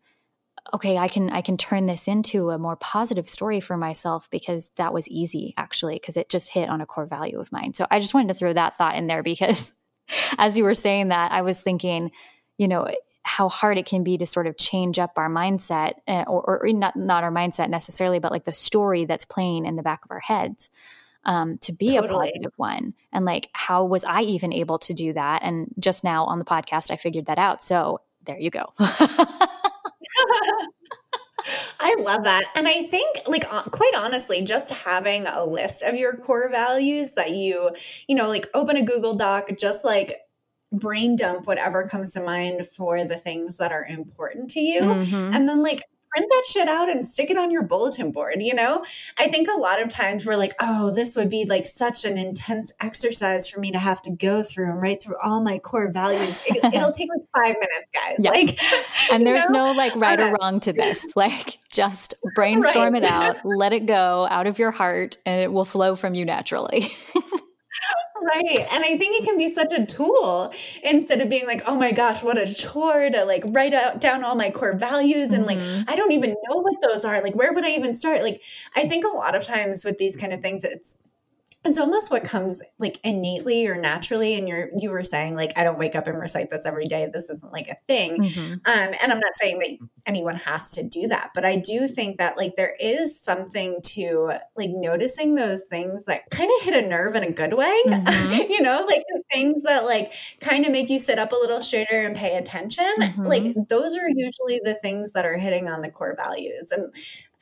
[0.73, 4.71] okay i can i can turn this into a more positive story for myself because
[4.77, 7.75] that was easy actually because it just hit on a core value of mine.
[7.75, 9.71] So i just wanted to throw that thought in there because
[10.39, 12.11] as you were saying that i was thinking
[12.59, 12.89] you know
[13.25, 16.73] how hard it can be to sort of change up our mindset eh, or, or
[16.73, 20.11] not not our mindset necessarily but like the story that's playing in the back of
[20.11, 20.71] our heads
[21.25, 22.29] um, to be totally.
[22.29, 26.03] a positive one and like how was i even able to do that and just
[26.05, 28.73] now on the podcast i figured that out so there you go
[31.81, 32.45] I love that.
[32.55, 37.33] And I think, like, quite honestly, just having a list of your core values that
[37.33, 37.71] you,
[38.07, 40.19] you know, like open a Google Doc, just like
[40.73, 44.81] brain dump whatever comes to mind for the things that are important to you.
[44.81, 45.35] Mm-hmm.
[45.35, 45.83] And then, like,
[46.13, 48.85] print that shit out and stick it on your bulletin board, you know?
[49.17, 52.19] I think a lot of times we're like, oh, this would be like such an
[52.19, 55.91] intense exercise for me to have to go through and write through all my core
[55.91, 56.43] values.
[56.47, 58.17] It, will take like five minutes, guys.
[58.19, 58.31] Yeah.
[58.31, 58.61] Like,
[59.11, 59.67] and there's know?
[59.67, 61.07] no like right or uh, wrong to this.
[61.15, 63.03] Like, just brainstorm right.
[63.03, 66.25] it out, let it go out of your heart, and it will flow from you
[66.25, 66.89] naturally.
[68.23, 68.67] right.
[68.73, 71.93] And I think it can be such a tool instead of being like, oh my
[71.93, 75.33] gosh, what a chore to like write out down all my core values.
[75.33, 75.79] And mm-hmm.
[75.79, 77.23] like, I don't even know what those are.
[77.23, 78.23] Like, where would I even start?
[78.23, 78.41] Like,
[78.77, 80.97] I think a lot of times with these kind of things, it's
[81.65, 85.63] it's almost what comes like innately or naturally and you're you were saying like i
[85.63, 88.53] don't wake up and recite this every day this isn't like a thing mm-hmm.
[88.53, 92.19] um, and i'm not saying that anyone has to do that but i do think
[92.19, 96.87] that like there is something to like noticing those things that kind of hit a
[96.87, 98.33] nerve in a good way mm-hmm.
[98.51, 101.63] you know like the things that like kind of make you sit up a little
[101.63, 103.23] straighter and pay attention mm-hmm.
[103.23, 106.93] like those are usually the things that are hitting on the core values and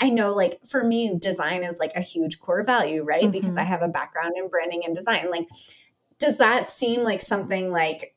[0.01, 3.23] I know like for me, design is like a huge core value, right?
[3.23, 3.31] Mm-hmm.
[3.31, 5.31] Because I have a background in branding and design.
[5.31, 5.49] Like,
[6.19, 8.15] does that seem like something like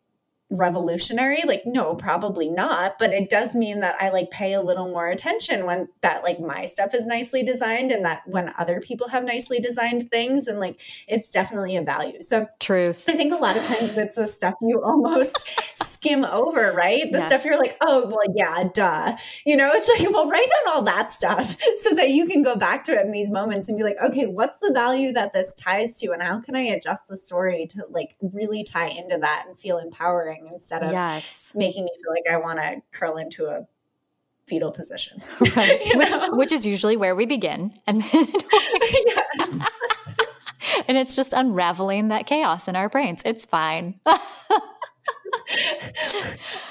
[0.54, 1.42] revolutionary?
[1.46, 5.08] Like no probably not but it does mean that i like pay a little more
[5.08, 9.24] attention when that like my stuff is nicely designed and that when other people have
[9.24, 12.22] nicely designed things and like it's definitely a value.
[12.22, 13.06] So truth.
[13.08, 17.12] I think a lot of times it's the stuff you almost skim over right?
[17.12, 17.28] The yes.
[17.28, 19.18] stuff you're like oh well yeah duh.
[19.46, 22.56] You know it's like well write down all that stuff so that you can go
[22.56, 25.54] back to it in these moments and be like okay what's the value that this
[25.54, 29.46] ties to and how can i adjust the story to like really tie into that
[29.48, 31.52] and feel empowering instead of yes.
[31.56, 33.68] making me feel like I want to curl into a
[34.48, 35.22] fetal position.
[35.56, 35.80] Right.
[35.96, 37.74] which, which, is usually where we begin.
[37.86, 38.28] And then
[40.88, 43.22] and it's just unraveling that chaos in our brains.
[43.26, 44.00] It's fine.
[44.06, 44.20] I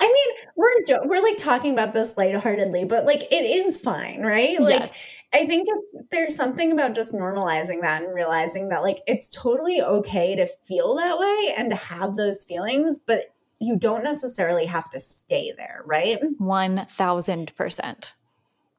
[0.01, 4.61] mean, we're jo- we're like talking about this lightheartedly, but like it is fine, right?
[4.61, 5.07] Like yes.
[5.33, 5.69] I think
[6.11, 10.97] there's something about just normalizing that and realizing that like it's totally okay to feel
[10.97, 13.33] that way and to have those feelings, but
[13.63, 16.19] you don't necessarily have to stay there, right?
[16.41, 18.15] 1000%.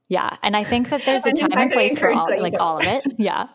[0.10, 0.38] Yeah.
[0.44, 3.06] And I think that there's a time and place for all like all of it.
[3.18, 3.48] Yeah.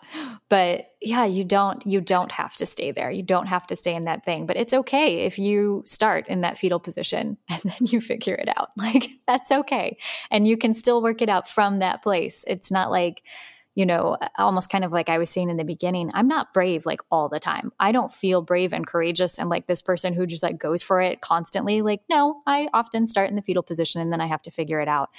[0.49, 3.11] But yeah, you don't you don't have to stay there.
[3.11, 4.47] You don't have to stay in that thing.
[4.47, 8.49] But it's okay if you start in that fetal position and then you figure it
[8.57, 8.71] out.
[8.77, 9.99] Like that's okay.
[10.31, 12.45] And you can still work it out from that place.
[12.47, 13.23] It's not like
[13.79, 16.85] you know, almost kind of like I was saying in the beginning, I'm not brave
[16.85, 17.71] like all the time.
[17.79, 21.01] I don't feel brave and courageous and like this person who just like goes for
[21.01, 21.81] it constantly.
[21.81, 24.81] Like, no, I often start in the fetal position and then I have to figure
[24.81, 25.11] it out.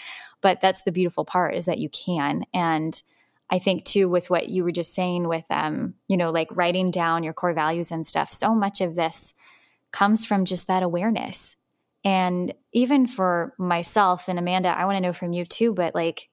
[0.42, 2.44] But that's the beautiful part is that you can.
[2.54, 3.02] And
[3.50, 6.92] I think too, with what you were just saying with, um, you know, like writing
[6.92, 9.34] down your core values and stuff, so much of this
[9.94, 11.56] comes from just that awareness.
[12.04, 16.28] And even for myself and Amanda, I want to know from you too, but like,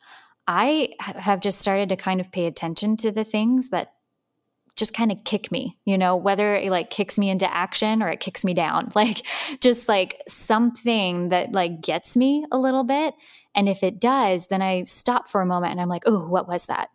[0.47, 3.93] I have just started to kind of pay attention to the things that
[4.77, 8.09] just kind of kick me, you know, whether it like kicks me into action or
[8.09, 9.27] it kicks me down, like
[9.61, 13.15] just like something that like gets me a little bit.
[13.55, 16.47] And if it does, then I stop for a moment and I'm like, oh, what
[16.47, 16.91] was that?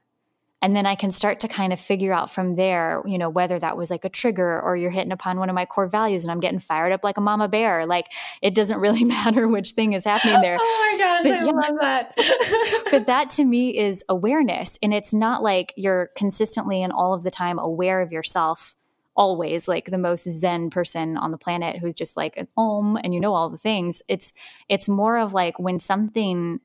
[0.61, 3.59] And then i can start to kind of figure out from there you know whether
[3.59, 6.31] that was like a trigger or you're hitting upon one of my core values and
[6.31, 7.85] i'm getting fired up like a mama bear.
[7.85, 10.57] Like it doesn't really matter which thing is happening there.
[10.73, 12.87] Oh my gosh but i yeah, love that.
[12.91, 14.77] But that to me is awareness.
[14.81, 18.75] And it's not like you're consistently and all of the time aware of yourself
[19.15, 23.13] always like the most zen person on the planet who's just like at home and
[23.13, 24.01] you know all the things.
[24.07, 24.33] It's
[24.69, 26.59] it's more of like when something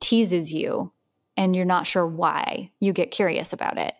[0.00, 0.92] teases you
[1.36, 3.94] and you're not sure why, you get curious about it.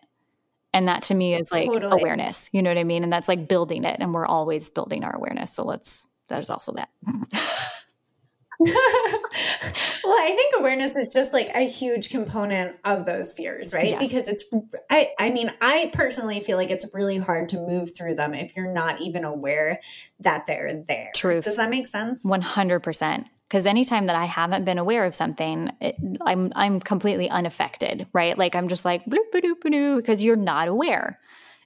[0.73, 2.01] And that to me is like totally.
[2.01, 2.49] awareness.
[2.51, 3.03] You know what I mean?
[3.03, 3.97] And that's like building it.
[3.99, 5.53] And we're always building our awareness.
[5.53, 6.89] So let's, there's also that.
[8.59, 13.89] well, I think awareness is just like a huge component of those fears, right?
[13.89, 13.99] Yes.
[13.99, 14.43] Because it's
[14.89, 18.57] I I mean, I personally feel like it's really hard to move through them if
[18.57, 19.79] you're not even aware
[20.21, 21.11] that they're there.
[21.15, 21.41] True.
[21.41, 22.25] Does that make sense?
[22.25, 28.07] 100% because anytime that I haven't been aware of something, it, I'm I'm completely unaffected,
[28.13, 28.37] right?
[28.37, 31.19] Like I'm just like bloop bloop bloop because you're not aware.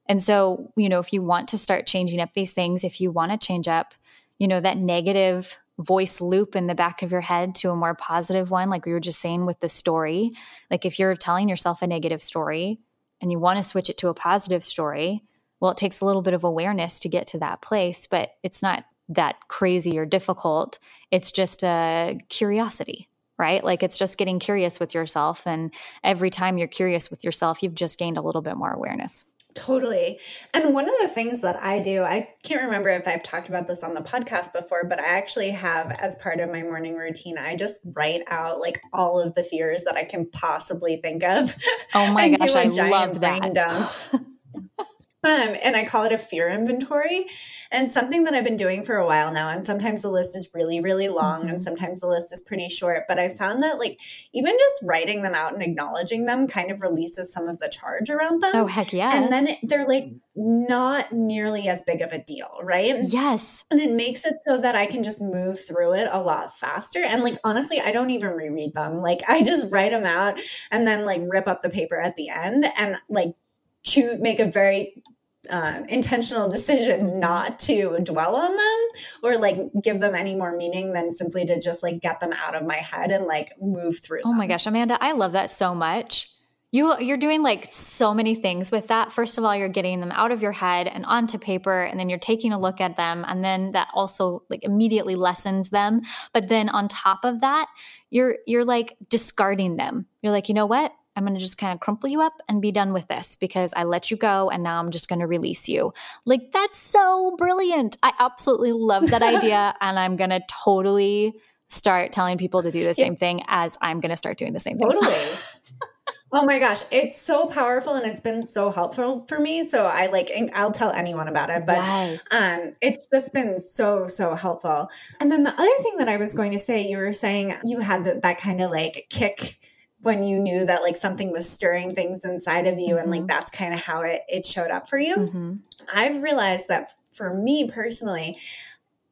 [0.07, 3.11] And so, you know, if you want to start changing up these things, if you
[3.11, 3.93] want to change up,
[4.37, 7.95] you know, that negative voice loop in the back of your head to a more
[7.95, 10.31] positive one, like we were just saying with the story,
[10.69, 12.79] like if you're telling yourself a negative story
[13.21, 15.23] and you want to switch it to a positive story,
[15.59, 18.61] well, it takes a little bit of awareness to get to that place, but it's
[18.61, 18.83] not
[19.15, 20.79] that crazy or difficult.
[21.11, 23.63] It's just a curiosity, right?
[23.63, 25.45] Like it's just getting curious with yourself.
[25.45, 29.25] And every time you're curious with yourself, you've just gained a little bit more awareness.
[29.53, 30.19] Totally.
[30.53, 33.67] And one of the things that I do, I can't remember if I've talked about
[33.67, 37.37] this on the podcast before, but I actually have as part of my morning routine,
[37.37, 41.53] I just write out like all of the fears that I can possibly think of.
[41.93, 43.91] Oh my gosh, I love that.
[45.23, 47.27] Um, and I call it a fear inventory.
[47.73, 49.49] And something that I've been doing for a while now.
[49.49, 51.49] And sometimes the list is really, really long, mm-hmm.
[51.49, 53.03] and sometimes the list is pretty short.
[53.07, 53.99] But I found that, like,
[54.33, 58.09] even just writing them out and acknowledging them kind of releases some of the charge
[58.09, 58.51] around them.
[58.55, 59.15] Oh, heck yeah.
[59.15, 62.95] And then they're like not nearly as big of a deal, right?
[63.03, 63.63] Yes.
[63.69, 67.03] And it makes it so that I can just move through it a lot faster.
[67.03, 68.97] And, like, honestly, I don't even reread them.
[68.97, 70.39] Like, I just write them out
[70.71, 73.35] and then, like, rip up the paper at the end and, like,
[73.83, 75.03] choose make a very
[75.49, 78.87] uh, intentional decision not to dwell on them
[79.23, 82.55] or like give them any more meaning than simply to just like get them out
[82.55, 84.21] of my head and like move through.
[84.23, 84.37] Oh them.
[84.37, 86.27] my gosh, Amanda, I love that so much.
[86.73, 89.11] You you're doing like so many things with that.
[89.11, 92.07] First of all, you're getting them out of your head and onto paper and then
[92.07, 96.01] you're taking a look at them and then that also like immediately lessens them.
[96.31, 97.67] But then on top of that,
[98.09, 100.05] you're you're like discarding them.
[100.21, 100.93] You're like, "You know what?
[101.15, 103.73] I'm going to just kind of crumple you up and be done with this because
[103.75, 105.93] I let you go and now I'm just going to release you.
[106.25, 107.97] Like, that's so brilliant.
[108.01, 109.75] I absolutely love that idea.
[109.81, 111.33] And I'm going to totally
[111.69, 114.59] start telling people to do the same thing as I'm going to start doing the
[114.59, 114.89] same thing.
[114.89, 115.15] Totally.
[116.33, 119.63] oh my gosh, it's so powerful and it's been so helpful for me.
[119.63, 122.21] So I like I'll tell anyone about it, but yes.
[122.31, 124.89] um it's just been so so helpful.
[125.19, 127.79] And then the other thing that I was going to say, you were saying you
[127.79, 129.57] had that, that kind of like kick
[130.01, 132.97] when you knew that like something was stirring things inside of you mm-hmm.
[132.99, 133.27] and like mm-hmm.
[133.27, 135.53] that's kind of how it, it showed up for you mm-hmm.
[135.93, 138.37] i've realized that for me personally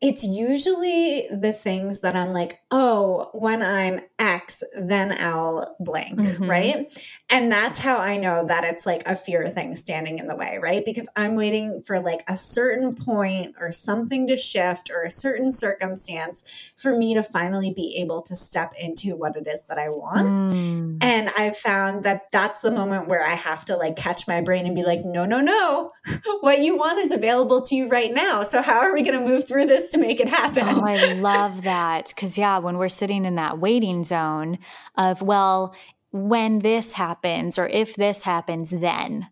[0.01, 6.49] it's usually the things that I'm like, oh, when I'm X, then I'll blank, mm-hmm.
[6.49, 7.01] right?
[7.29, 10.57] And that's how I know that it's like a fear thing standing in the way,
[10.62, 10.85] right?
[10.85, 15.51] Because I'm waiting for like a certain point or something to shift or a certain
[15.51, 16.45] circumstance
[16.78, 20.28] for me to finally be able to step into what it is that I want.
[20.28, 20.97] Mm.
[21.01, 24.65] And I've found that that's the moment where I have to like catch my brain
[24.65, 25.91] and be like, no, no, no.
[26.39, 28.43] what you want is available to you right now.
[28.43, 30.63] So how are we going to move through this to make it happen.
[30.67, 32.09] Oh, I love that.
[32.09, 34.59] Because, yeah, when we're sitting in that waiting zone
[34.97, 35.75] of, well,
[36.11, 39.27] when this happens or if this happens, then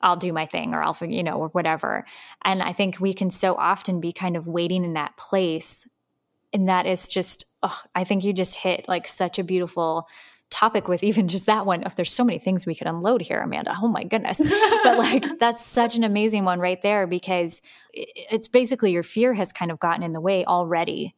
[0.00, 2.04] I'll do my thing or I'll, you know, or whatever.
[2.44, 5.86] And I think we can so often be kind of waiting in that place.
[6.52, 10.06] And that is just, oh, I think you just hit like such a beautiful
[10.52, 11.82] topic with even just that one.
[11.84, 13.76] Oh, there's so many things we could unload here, Amanda.
[13.82, 14.38] Oh my goodness.
[14.84, 17.60] but like, that's such an amazing one right there because
[17.92, 21.14] it's basically your fear has kind of gotten in the way already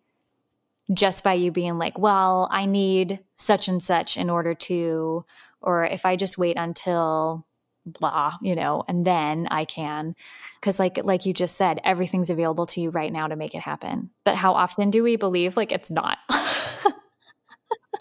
[0.93, 5.24] just by you being like, well, I need such and such in order to,
[5.61, 7.47] or if I just wait until
[7.87, 10.14] blah you know and then i can
[10.59, 13.61] because like like you just said everything's available to you right now to make it
[13.61, 16.16] happen but how often do we believe like it's not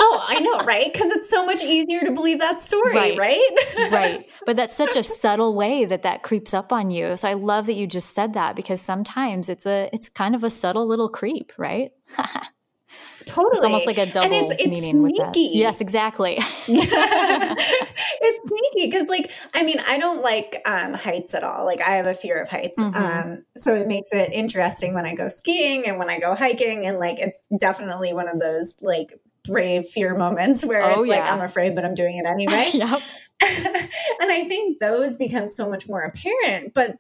[0.04, 3.92] oh i know right because it's so much easier to believe that story right right?
[3.92, 7.34] right but that's such a subtle way that that creeps up on you so i
[7.34, 10.86] love that you just said that because sometimes it's a it's kind of a subtle
[10.86, 11.92] little creep right
[13.26, 13.56] Totally.
[13.56, 15.02] It's almost like a double it's, it's meaning sneaky.
[15.02, 15.36] with that.
[15.36, 16.36] Yes, exactly.
[16.38, 21.66] it's sneaky because, like, I mean, I don't like um, heights at all.
[21.66, 22.80] Like, I have a fear of heights.
[22.80, 22.96] Mm-hmm.
[22.96, 26.86] Um, so it makes it interesting when I go skiing and when I go hiking.
[26.86, 31.20] And, like, it's definitely one of those, like, brave fear moments where oh, it's yeah.
[31.20, 32.70] like, I'm afraid, but I'm doing it anyway.
[32.74, 33.02] yep.
[34.22, 36.74] and I think those become so much more apparent.
[36.74, 36.98] But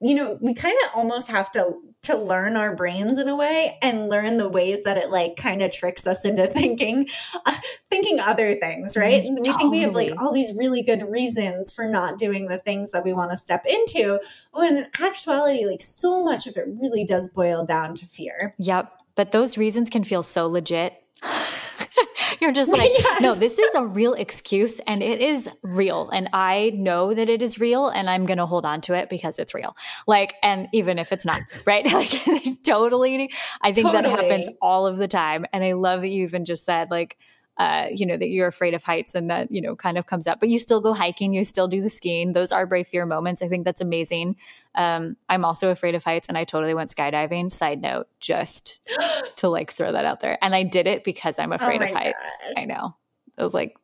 [0.00, 3.78] you know we kind of almost have to to learn our brains in a way
[3.80, 7.06] and learn the ways that it like kind of tricks us into thinking
[7.46, 7.54] uh,
[7.88, 11.72] thinking other things right mm, we think we have like all these really good reasons
[11.72, 14.20] for not doing the things that we want to step into
[14.52, 19.02] when in actuality like so much of it really does boil down to fear yep
[19.14, 21.02] but those reasons can feel so legit
[22.40, 23.20] You're just like, yes.
[23.20, 26.10] no, this is a real excuse and it is real.
[26.10, 29.08] And I know that it is real and I'm going to hold on to it
[29.08, 29.76] because it's real.
[30.06, 31.84] Like, and even if it's not, right?
[31.92, 33.30] like, totally.
[33.62, 34.02] I think totally.
[34.02, 35.46] that happens all of the time.
[35.52, 37.16] And I love that you even just said, like,
[37.58, 40.26] uh, you know, that you're afraid of heights and that, you know, kind of comes
[40.26, 42.32] up, but you still go hiking, you still do the skiing.
[42.32, 43.40] Those are brave fear moments.
[43.40, 44.36] I think that's amazing.
[44.74, 47.50] Um, I'm also afraid of heights and I totally went skydiving.
[47.50, 48.86] Side note, just
[49.36, 50.36] to like throw that out there.
[50.42, 52.38] And I did it because I'm afraid oh of heights.
[52.42, 52.54] Gosh.
[52.58, 52.94] I know.
[53.38, 53.76] It was like,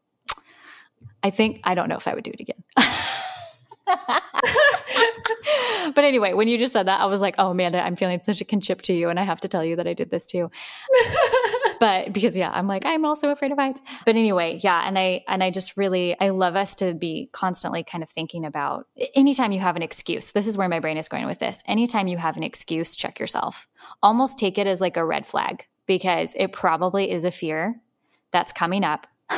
[1.22, 2.62] I think, I don't know if I would do it again.
[5.94, 8.40] but anyway, when you just said that, I was like, oh, Amanda, I'm feeling such
[8.40, 9.08] a kinship to you.
[9.08, 10.50] And I have to tell you that I did this too.
[11.80, 13.80] but because yeah, I'm like, I'm also afraid of heights.
[14.04, 14.86] But anyway, yeah.
[14.86, 18.44] And I, and I just really, I love us to be constantly kind of thinking
[18.44, 21.62] about anytime you have an excuse, this is where my brain is going with this.
[21.66, 23.68] Anytime you have an excuse, check yourself.
[24.02, 27.80] Almost take it as like a red flag because it probably is a fear
[28.30, 29.06] that's coming up.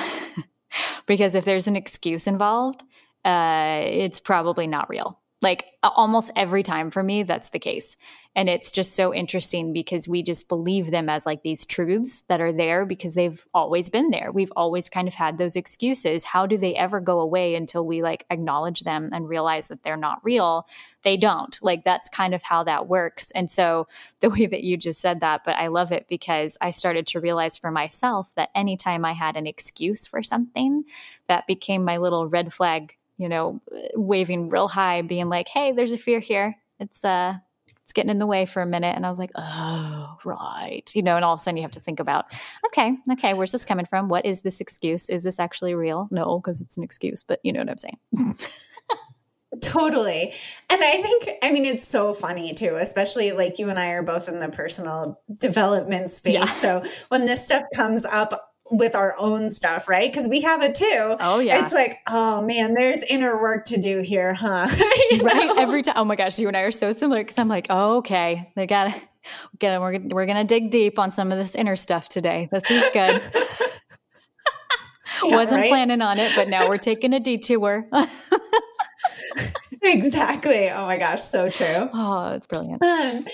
[1.06, 2.84] because if there's an excuse involved,
[3.24, 5.20] uh, it's probably not real.
[5.42, 7.98] Like almost every time for me, that's the case.
[8.36, 12.40] And it's just so interesting because we just believe them as like these truths that
[12.40, 14.32] are there because they've always been there.
[14.32, 16.24] We've always kind of had those excuses.
[16.24, 19.96] How do they ever go away until we like acknowledge them and realize that they're
[19.96, 20.66] not real?
[21.02, 21.56] They don't.
[21.62, 23.30] Like that's kind of how that works.
[23.32, 23.86] And so
[24.20, 27.20] the way that you just said that, but I love it because I started to
[27.20, 30.84] realize for myself that anytime I had an excuse for something,
[31.28, 33.60] that became my little red flag you know,
[33.94, 36.56] waving real high, being like, "Hey, there's a fear here.
[36.80, 37.34] It's uh,
[37.82, 41.02] it's getting in the way for a minute." And I was like, "Oh, right," you
[41.02, 41.16] know.
[41.16, 42.26] And all of a sudden, you have to think about,
[42.66, 44.08] "Okay, okay, where's this coming from?
[44.08, 45.08] What is this excuse?
[45.08, 46.08] Is this actually real?
[46.10, 48.36] No, because it's an excuse, but you know what I'm saying."
[49.60, 50.32] Totally.
[50.70, 54.02] And I think, I mean, it's so funny too, especially like you and I are
[54.02, 56.34] both in the personal development space.
[56.34, 56.44] Yeah.
[56.44, 60.10] So when this stuff comes up, with our own stuff, right?
[60.10, 61.16] Because we have it too.
[61.20, 61.64] Oh yeah.
[61.64, 64.66] It's like, oh man, there's inner work to do here, huh?
[65.22, 65.46] right.
[65.46, 65.56] Know?
[65.58, 65.94] Every time.
[65.96, 68.66] Oh my gosh, you and I are so similar because I'm like, oh, okay, they
[68.66, 69.00] got to
[69.58, 69.80] get.
[69.80, 72.48] We're we're gonna dig deep on some of this inner stuff today.
[72.50, 73.22] This is good.
[75.24, 75.68] yeah, Wasn't right?
[75.68, 77.88] planning on it, but now we're taking a detour.
[79.82, 80.70] exactly.
[80.70, 81.90] Oh my gosh, so true.
[81.92, 82.82] Oh, it's brilliant.
[82.82, 83.26] Um,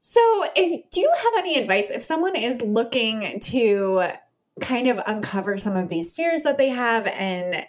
[0.00, 0.20] so,
[0.56, 4.10] if do you have any advice if someone is looking to
[4.60, 7.66] kind of uncover some of these fears that they have and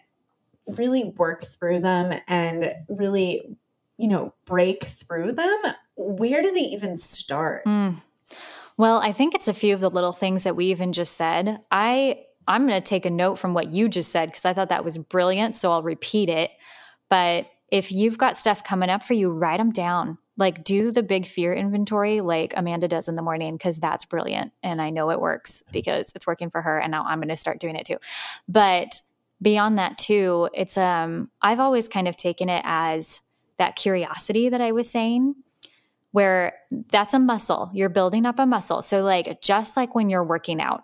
[0.78, 3.58] really work through them and really,
[3.98, 5.60] you know, break through them,
[5.96, 7.66] where do they even start?
[7.66, 8.02] Mm.
[8.78, 11.58] Well, I think it's a few of the little things that we even just said.
[11.72, 14.70] I I'm going to take a note from what you just said because I thought
[14.70, 16.50] that was brilliant, so I'll repeat it.
[17.10, 21.04] But if you've got stuff coming up for you, write them down like do the
[21.04, 25.12] big fear inventory like Amanda does in the morning because that's brilliant and I know
[25.12, 27.86] it works because it's working for her and now I'm going to start doing it
[27.86, 27.98] too.
[28.48, 29.02] But
[29.42, 33.22] beyond that too, it's um I've always kind of taken it as
[33.58, 35.36] that curiosity that I was saying.
[36.12, 36.54] where
[36.92, 37.70] that's a muscle.
[37.74, 38.82] You're building up a muscle.
[38.82, 40.84] So, like, just like when you're working out,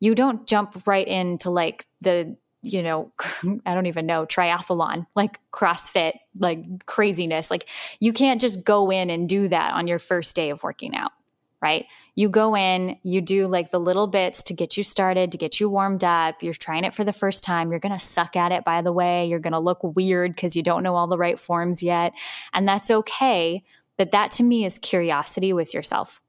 [0.00, 3.60] you don't jump right into like the, you know, mm.
[3.66, 7.50] I don't even know, triathlon, like CrossFit, like craziness.
[7.50, 7.68] Like,
[8.00, 11.12] you can't just go in and do that on your first day of working out,
[11.60, 11.86] right?
[12.14, 15.60] You go in, you do like the little bits to get you started, to get
[15.60, 16.42] you warmed up.
[16.42, 17.70] You're trying it for the first time.
[17.70, 19.26] You're going to suck at it, by the way.
[19.26, 22.12] You're going to look weird because you don't know all the right forms yet.
[22.52, 23.64] And that's okay
[23.96, 26.20] but that to me is curiosity with yourself.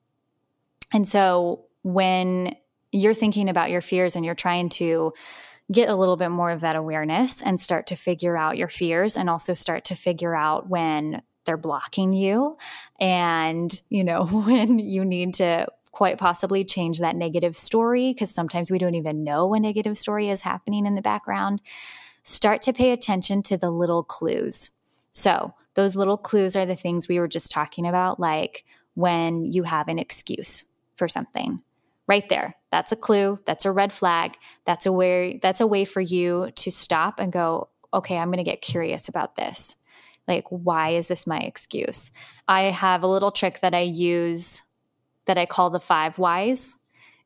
[0.91, 2.55] And so when
[2.91, 5.13] you're thinking about your fears and you're trying to
[5.71, 9.17] get a little bit more of that awareness and start to figure out your fears
[9.17, 12.57] and also start to figure out when they're blocking you
[12.99, 18.71] and you know when you need to quite possibly change that negative story because sometimes
[18.71, 21.61] we don't even know a negative story is happening in the background
[22.23, 24.71] start to pay attention to the little clues
[25.13, 29.63] so those little clues are the things we were just talking about, like when you
[29.63, 31.61] have an excuse for something.
[32.07, 32.55] Right there.
[32.73, 33.37] That's a clue.
[33.45, 34.35] That's a red flag.
[34.65, 38.43] That's a way that's a way for you to stop and go, okay, I'm going
[38.43, 39.75] to get curious about this.
[40.27, 42.09] Like, why is this my excuse?
[42.47, 44.63] I have a little trick that I use
[45.27, 46.75] that I call the five whys.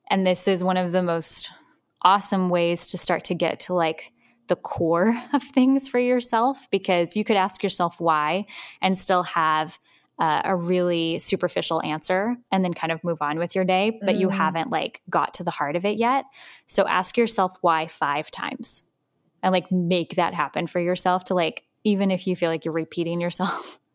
[0.09, 1.49] And this is one of the most
[2.01, 4.11] awesome ways to start to get to like
[4.49, 8.47] the core of things for yourself because you could ask yourself why
[8.81, 9.79] and still have
[10.19, 14.15] uh, a really superficial answer and then kind of move on with your day, but
[14.15, 14.19] mm.
[14.19, 16.25] you haven't like got to the heart of it yet.
[16.65, 18.83] So ask yourself why five times
[19.43, 22.73] and like make that happen for yourself to like, even if you feel like you're
[22.73, 23.79] repeating yourself,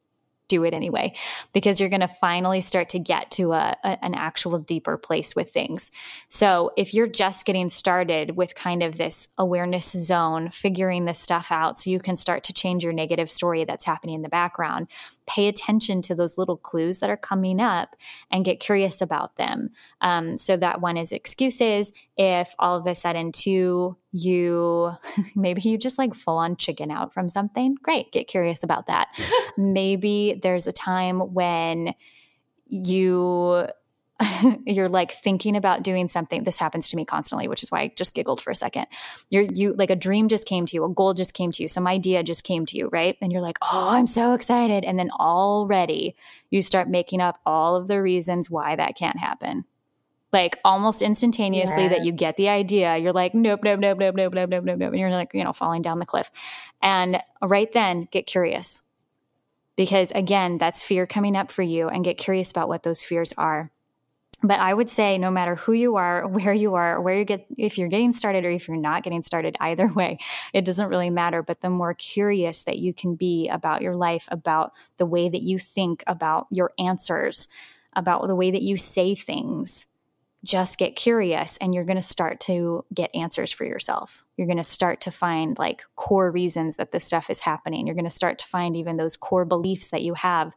[0.53, 1.15] do it anyway
[1.55, 5.35] because you're going to finally start to get to a, a, an actual deeper place
[5.35, 5.91] with things.
[6.29, 11.51] So if you're just getting started with kind of this awareness zone, figuring this stuff
[11.51, 14.89] out so you can start to change your negative story that's happening in the background,
[15.27, 17.97] pay attention to those little clues that are coming up
[18.31, 19.71] and get curious about them.
[20.01, 21.93] Um, so that one is excuses.
[22.17, 24.93] If all of a sudden, two, you
[25.35, 29.09] maybe you just like full on chicken out from something, great, get curious about that.
[29.57, 31.95] maybe there's a time when
[32.67, 33.67] you
[34.67, 37.93] you're like thinking about doing something this happens to me constantly which is why i
[37.97, 38.87] just giggled for a second.
[39.31, 41.69] You're you like a dream just came to you a goal just came to you
[41.69, 43.17] some idea just came to you right?
[43.21, 44.85] And you're like oh i'm so excited.
[44.85, 46.17] And then already
[46.51, 49.65] you start making up all of the reasons why that can't happen.
[50.33, 51.93] Like almost instantaneously yes.
[51.93, 54.79] that you get the idea you're like nope nope nope nope nope nope nope nope
[54.79, 56.31] nope and you're like you know falling down the cliff.
[56.83, 58.85] And right then get curious.
[59.77, 63.33] Because again that's fear coming up for you and get curious about what those fears
[63.39, 63.71] are
[64.43, 67.47] but I would say no matter who you are, where you are, where you get,
[67.57, 70.19] if you're getting started or if you're not getting started, either way,
[70.53, 71.43] it doesn't really matter.
[71.43, 75.43] But the more curious that you can be about your life, about the way that
[75.43, 77.49] you think, about your answers,
[77.95, 79.87] about the way that you say things,
[80.45, 84.25] just get curious and you're going to start to get answers for yourself.
[84.37, 87.87] You're going to start to find like core reasons that this stuff is happening.
[87.87, 90.55] You're going to start to find even those core beliefs that you have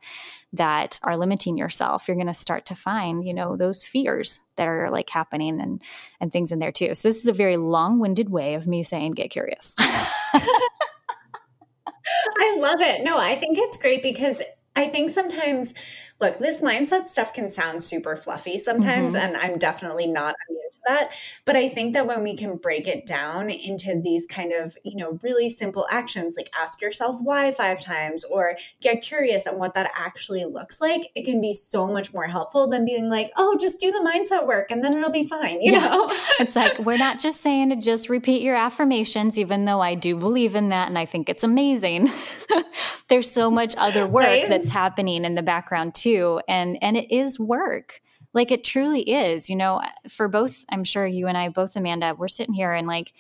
[0.54, 2.08] that are limiting yourself.
[2.08, 5.82] You're going to start to find, you know, those fears that are like happening and
[6.20, 6.96] and things in there too.
[6.96, 9.76] So this is a very long-winded way of me saying get curious.
[9.80, 13.04] I love it.
[13.04, 14.42] No, I think it's great because
[14.76, 15.74] I think sometimes
[16.22, 19.26] look, this mindset stuff can sound super fluffy sometimes, mm-hmm.
[19.26, 21.10] and I'm definitely not immune to that.
[21.44, 24.96] But I think that when we can break it down into these kind of, you
[24.96, 29.74] know, really simple actions, like ask yourself why five times or get curious on what
[29.74, 33.58] that actually looks like, it can be so much more helpful than being like, oh,
[33.60, 35.62] just do the mindset work and then it'll be fine.
[35.62, 35.90] You yeah.
[35.90, 36.08] know?
[36.40, 40.16] it's like, we're not just saying to just repeat your affirmations, even though I do
[40.16, 42.10] believe in that and I think it's amazing.
[43.08, 44.50] There's so much other work right?
[44.50, 48.00] that's happening in the background too too and and it is work
[48.34, 52.14] like it truly is you know for both i'm sure you and i both amanda
[52.16, 53.12] we're sitting here and like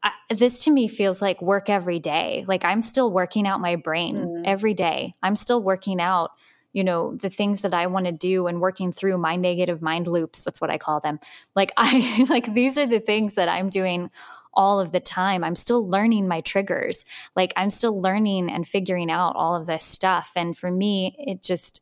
[0.00, 3.74] I, this to me feels like work every day like i'm still working out my
[3.74, 4.42] brain mm-hmm.
[4.44, 6.30] every day i'm still working out
[6.72, 10.06] you know the things that i want to do and working through my negative mind
[10.06, 11.18] loops that's what i call them
[11.56, 14.08] like i like these are the things that i'm doing
[14.58, 15.44] all of the time.
[15.44, 17.04] I'm still learning my triggers.
[17.36, 20.32] Like I'm still learning and figuring out all of this stuff.
[20.34, 21.80] And for me, it just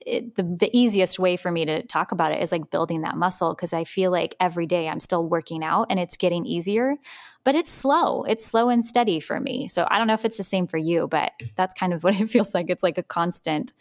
[0.00, 3.16] it, the, the easiest way for me to talk about it is like building that
[3.16, 6.96] muscle because I feel like every day I'm still working out and it's getting easier,
[7.44, 8.24] but it's slow.
[8.24, 9.68] It's slow and steady for me.
[9.68, 12.20] So I don't know if it's the same for you, but that's kind of what
[12.20, 12.70] it feels like.
[12.70, 13.72] It's like a constant,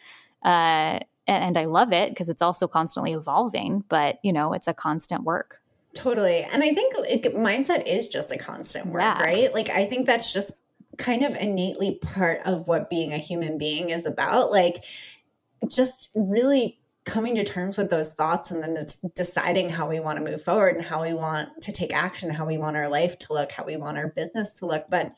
[0.43, 4.73] uh, and, I love it because it's also constantly evolving, but you know, it's a
[4.73, 5.61] constant work.
[5.95, 6.43] Totally.
[6.43, 9.19] And I think it, mindset is just a constant work, yeah.
[9.19, 9.53] right?
[9.53, 10.53] Like, I think that's just
[10.97, 14.51] kind of innately part of what being a human being is about.
[14.51, 14.83] Like,
[15.67, 18.77] just really coming to terms with those thoughts and then
[19.15, 22.45] deciding how we want to move forward and how we want to take action, how
[22.45, 24.85] we want our life to look, how we want our business to look.
[24.89, 25.13] But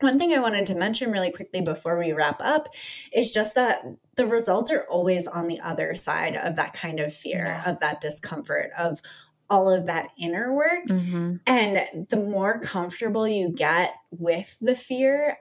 [0.00, 2.68] one thing I wanted to mention really quickly before we wrap up
[3.12, 3.84] is just that
[4.16, 7.70] the results are always on the other side of that kind of fear, yeah.
[7.70, 9.00] of that discomfort, of
[9.48, 10.86] all of that inner work.
[10.86, 11.36] Mm-hmm.
[11.46, 15.38] And the more comfortable you get with the fear,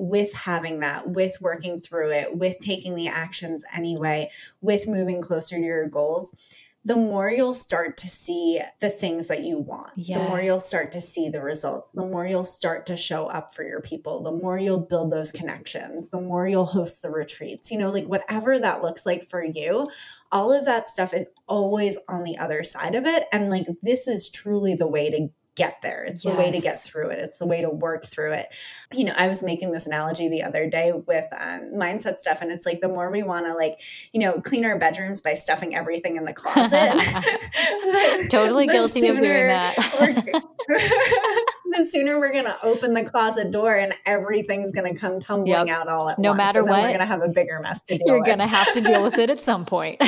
[0.00, 4.30] with having that, with working through it, with taking the actions anyway,
[4.60, 9.44] with moving closer to your goals, the more you'll start to see the things that
[9.44, 9.90] you want.
[9.96, 10.18] Yes.
[10.18, 11.90] The more you'll start to see the results.
[11.92, 14.22] The more you'll start to show up for your people.
[14.22, 16.08] The more you'll build those connections.
[16.08, 17.70] The more you'll host the retreats.
[17.70, 19.90] You know, like whatever that looks like for you,
[20.32, 23.24] all of that stuff is always on the other side of it.
[23.30, 25.28] And like, this is truly the way to
[25.60, 26.04] get there.
[26.04, 26.34] It's yes.
[26.34, 27.18] the way to get through it.
[27.18, 28.48] It's the way to work through it.
[28.92, 32.50] You know, I was making this analogy the other day with um, mindset stuff, and
[32.50, 33.78] it's like the more we want to like,
[34.12, 36.96] you know, clean our bedrooms by stuffing everything in the closet.
[38.30, 39.76] totally the guilty of doing that.
[40.68, 45.68] the sooner we're going to open the closet door and everything's going to come tumbling
[45.68, 45.68] yep.
[45.68, 46.38] out all at no once.
[46.38, 48.06] No matter what, we're going to have a bigger mess to deal.
[48.06, 50.00] You're going to have to deal with it at some point.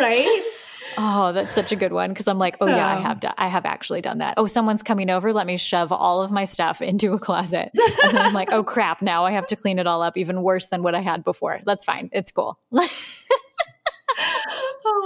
[0.00, 0.42] right?
[1.00, 3.34] Oh, that's such a good one because I'm like, oh so, yeah, I have done,
[3.38, 4.34] I have actually done that.
[4.36, 5.32] Oh, someone's coming over.
[5.32, 7.70] Let me shove all of my stuff into a closet,
[8.02, 10.42] and then I'm like, oh crap, now I have to clean it all up, even
[10.42, 11.60] worse than what I had before.
[11.64, 12.10] That's fine.
[12.12, 12.58] It's cool.
[12.72, 12.88] oh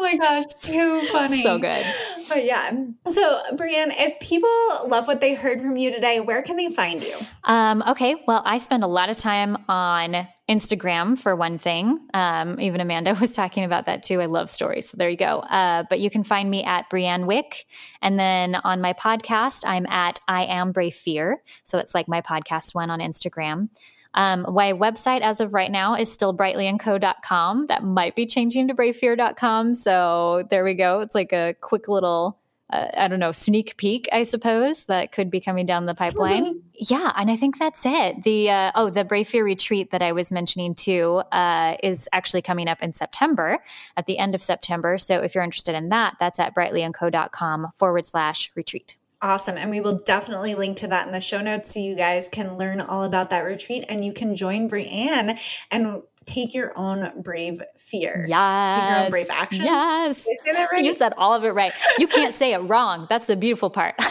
[0.01, 1.43] my gosh, too funny.
[1.43, 1.84] So good.
[2.28, 2.70] But yeah.
[3.08, 4.48] So, Brianne, if people
[4.88, 7.16] love what they heard from you today, where can they find you?
[7.44, 8.16] Um, okay.
[8.26, 11.98] Well, I spend a lot of time on Instagram for one thing.
[12.14, 14.20] Um, even Amanda was talking about that too.
[14.20, 14.90] I love stories.
[14.90, 15.38] So there you go.
[15.40, 17.64] Uh, but you can find me at Brianne Wick.
[18.02, 21.42] And then on my podcast, I'm at I Am Brave Fear.
[21.62, 23.68] So it's like my podcast one on Instagram.
[24.14, 27.64] Um, my website as of right now is still brightlyandco.com.
[27.64, 29.74] That might be changing to bravefear.com.
[29.74, 31.00] So there we go.
[31.00, 32.38] It's like a quick little
[32.72, 36.62] uh, I don't know, sneak peek, I suppose, that could be coming down the pipeline.
[36.74, 38.22] yeah, and I think that's it.
[38.22, 42.42] The uh, oh, the Brave Fear retreat that I was mentioning too uh, is actually
[42.42, 43.58] coming up in September,
[43.96, 44.96] at the end of September.
[44.96, 48.96] So if you're interested in that, that's at brightlyandco.com forward slash retreat.
[49.22, 49.56] Awesome.
[49.56, 52.58] And we will definitely link to that in the show notes so you guys can
[52.58, 55.38] learn all about that retreat and you can join Brianne
[55.70, 58.24] and take your own brave fear.
[58.26, 58.80] Yes.
[58.80, 59.64] Take your own brave action.
[59.64, 60.26] Yes.
[60.72, 60.84] Right?
[60.84, 61.72] You said all of it right.
[61.98, 63.06] You can't say it wrong.
[63.08, 63.94] That's the beautiful part.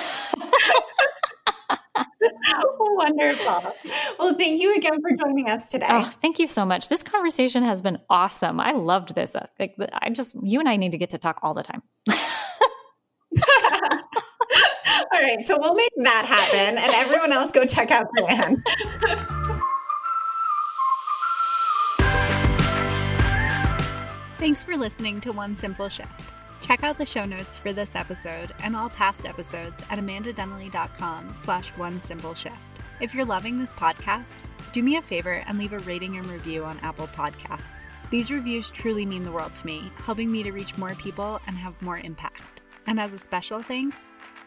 [2.79, 3.75] Wonderful.
[4.19, 5.87] Well, thank you again for joining us today.
[5.89, 6.87] Oh, thank you so much.
[6.87, 8.59] This conversation has been awesome.
[8.59, 9.35] I loved this.
[9.35, 11.81] Uh, like, I just, you and I need to get to talk all the time.
[15.10, 18.61] All right, so we'll make that happen, and everyone else go check out Brianne.
[24.39, 26.39] Thanks for listening to One Simple Shift.
[26.61, 31.69] Check out the show notes for this episode and all past episodes at amandadonnelly.com slash
[31.71, 32.55] one simple shift.
[32.99, 36.63] If you're loving this podcast, do me a favor and leave a rating and review
[36.63, 37.87] on Apple Podcasts.
[38.11, 41.57] These reviews truly mean the world to me, helping me to reach more people and
[41.57, 42.61] have more impact.
[42.87, 44.09] And as a special thanks,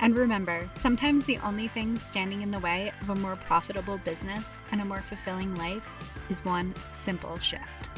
[0.00, 4.56] And remember, sometimes the only thing standing in the way of a more profitable business
[4.70, 5.92] and a more fulfilling life
[6.30, 7.88] is one simple shift.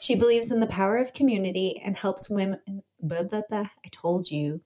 [0.00, 2.82] She believes in the power of community and helps women.
[3.10, 4.60] I told you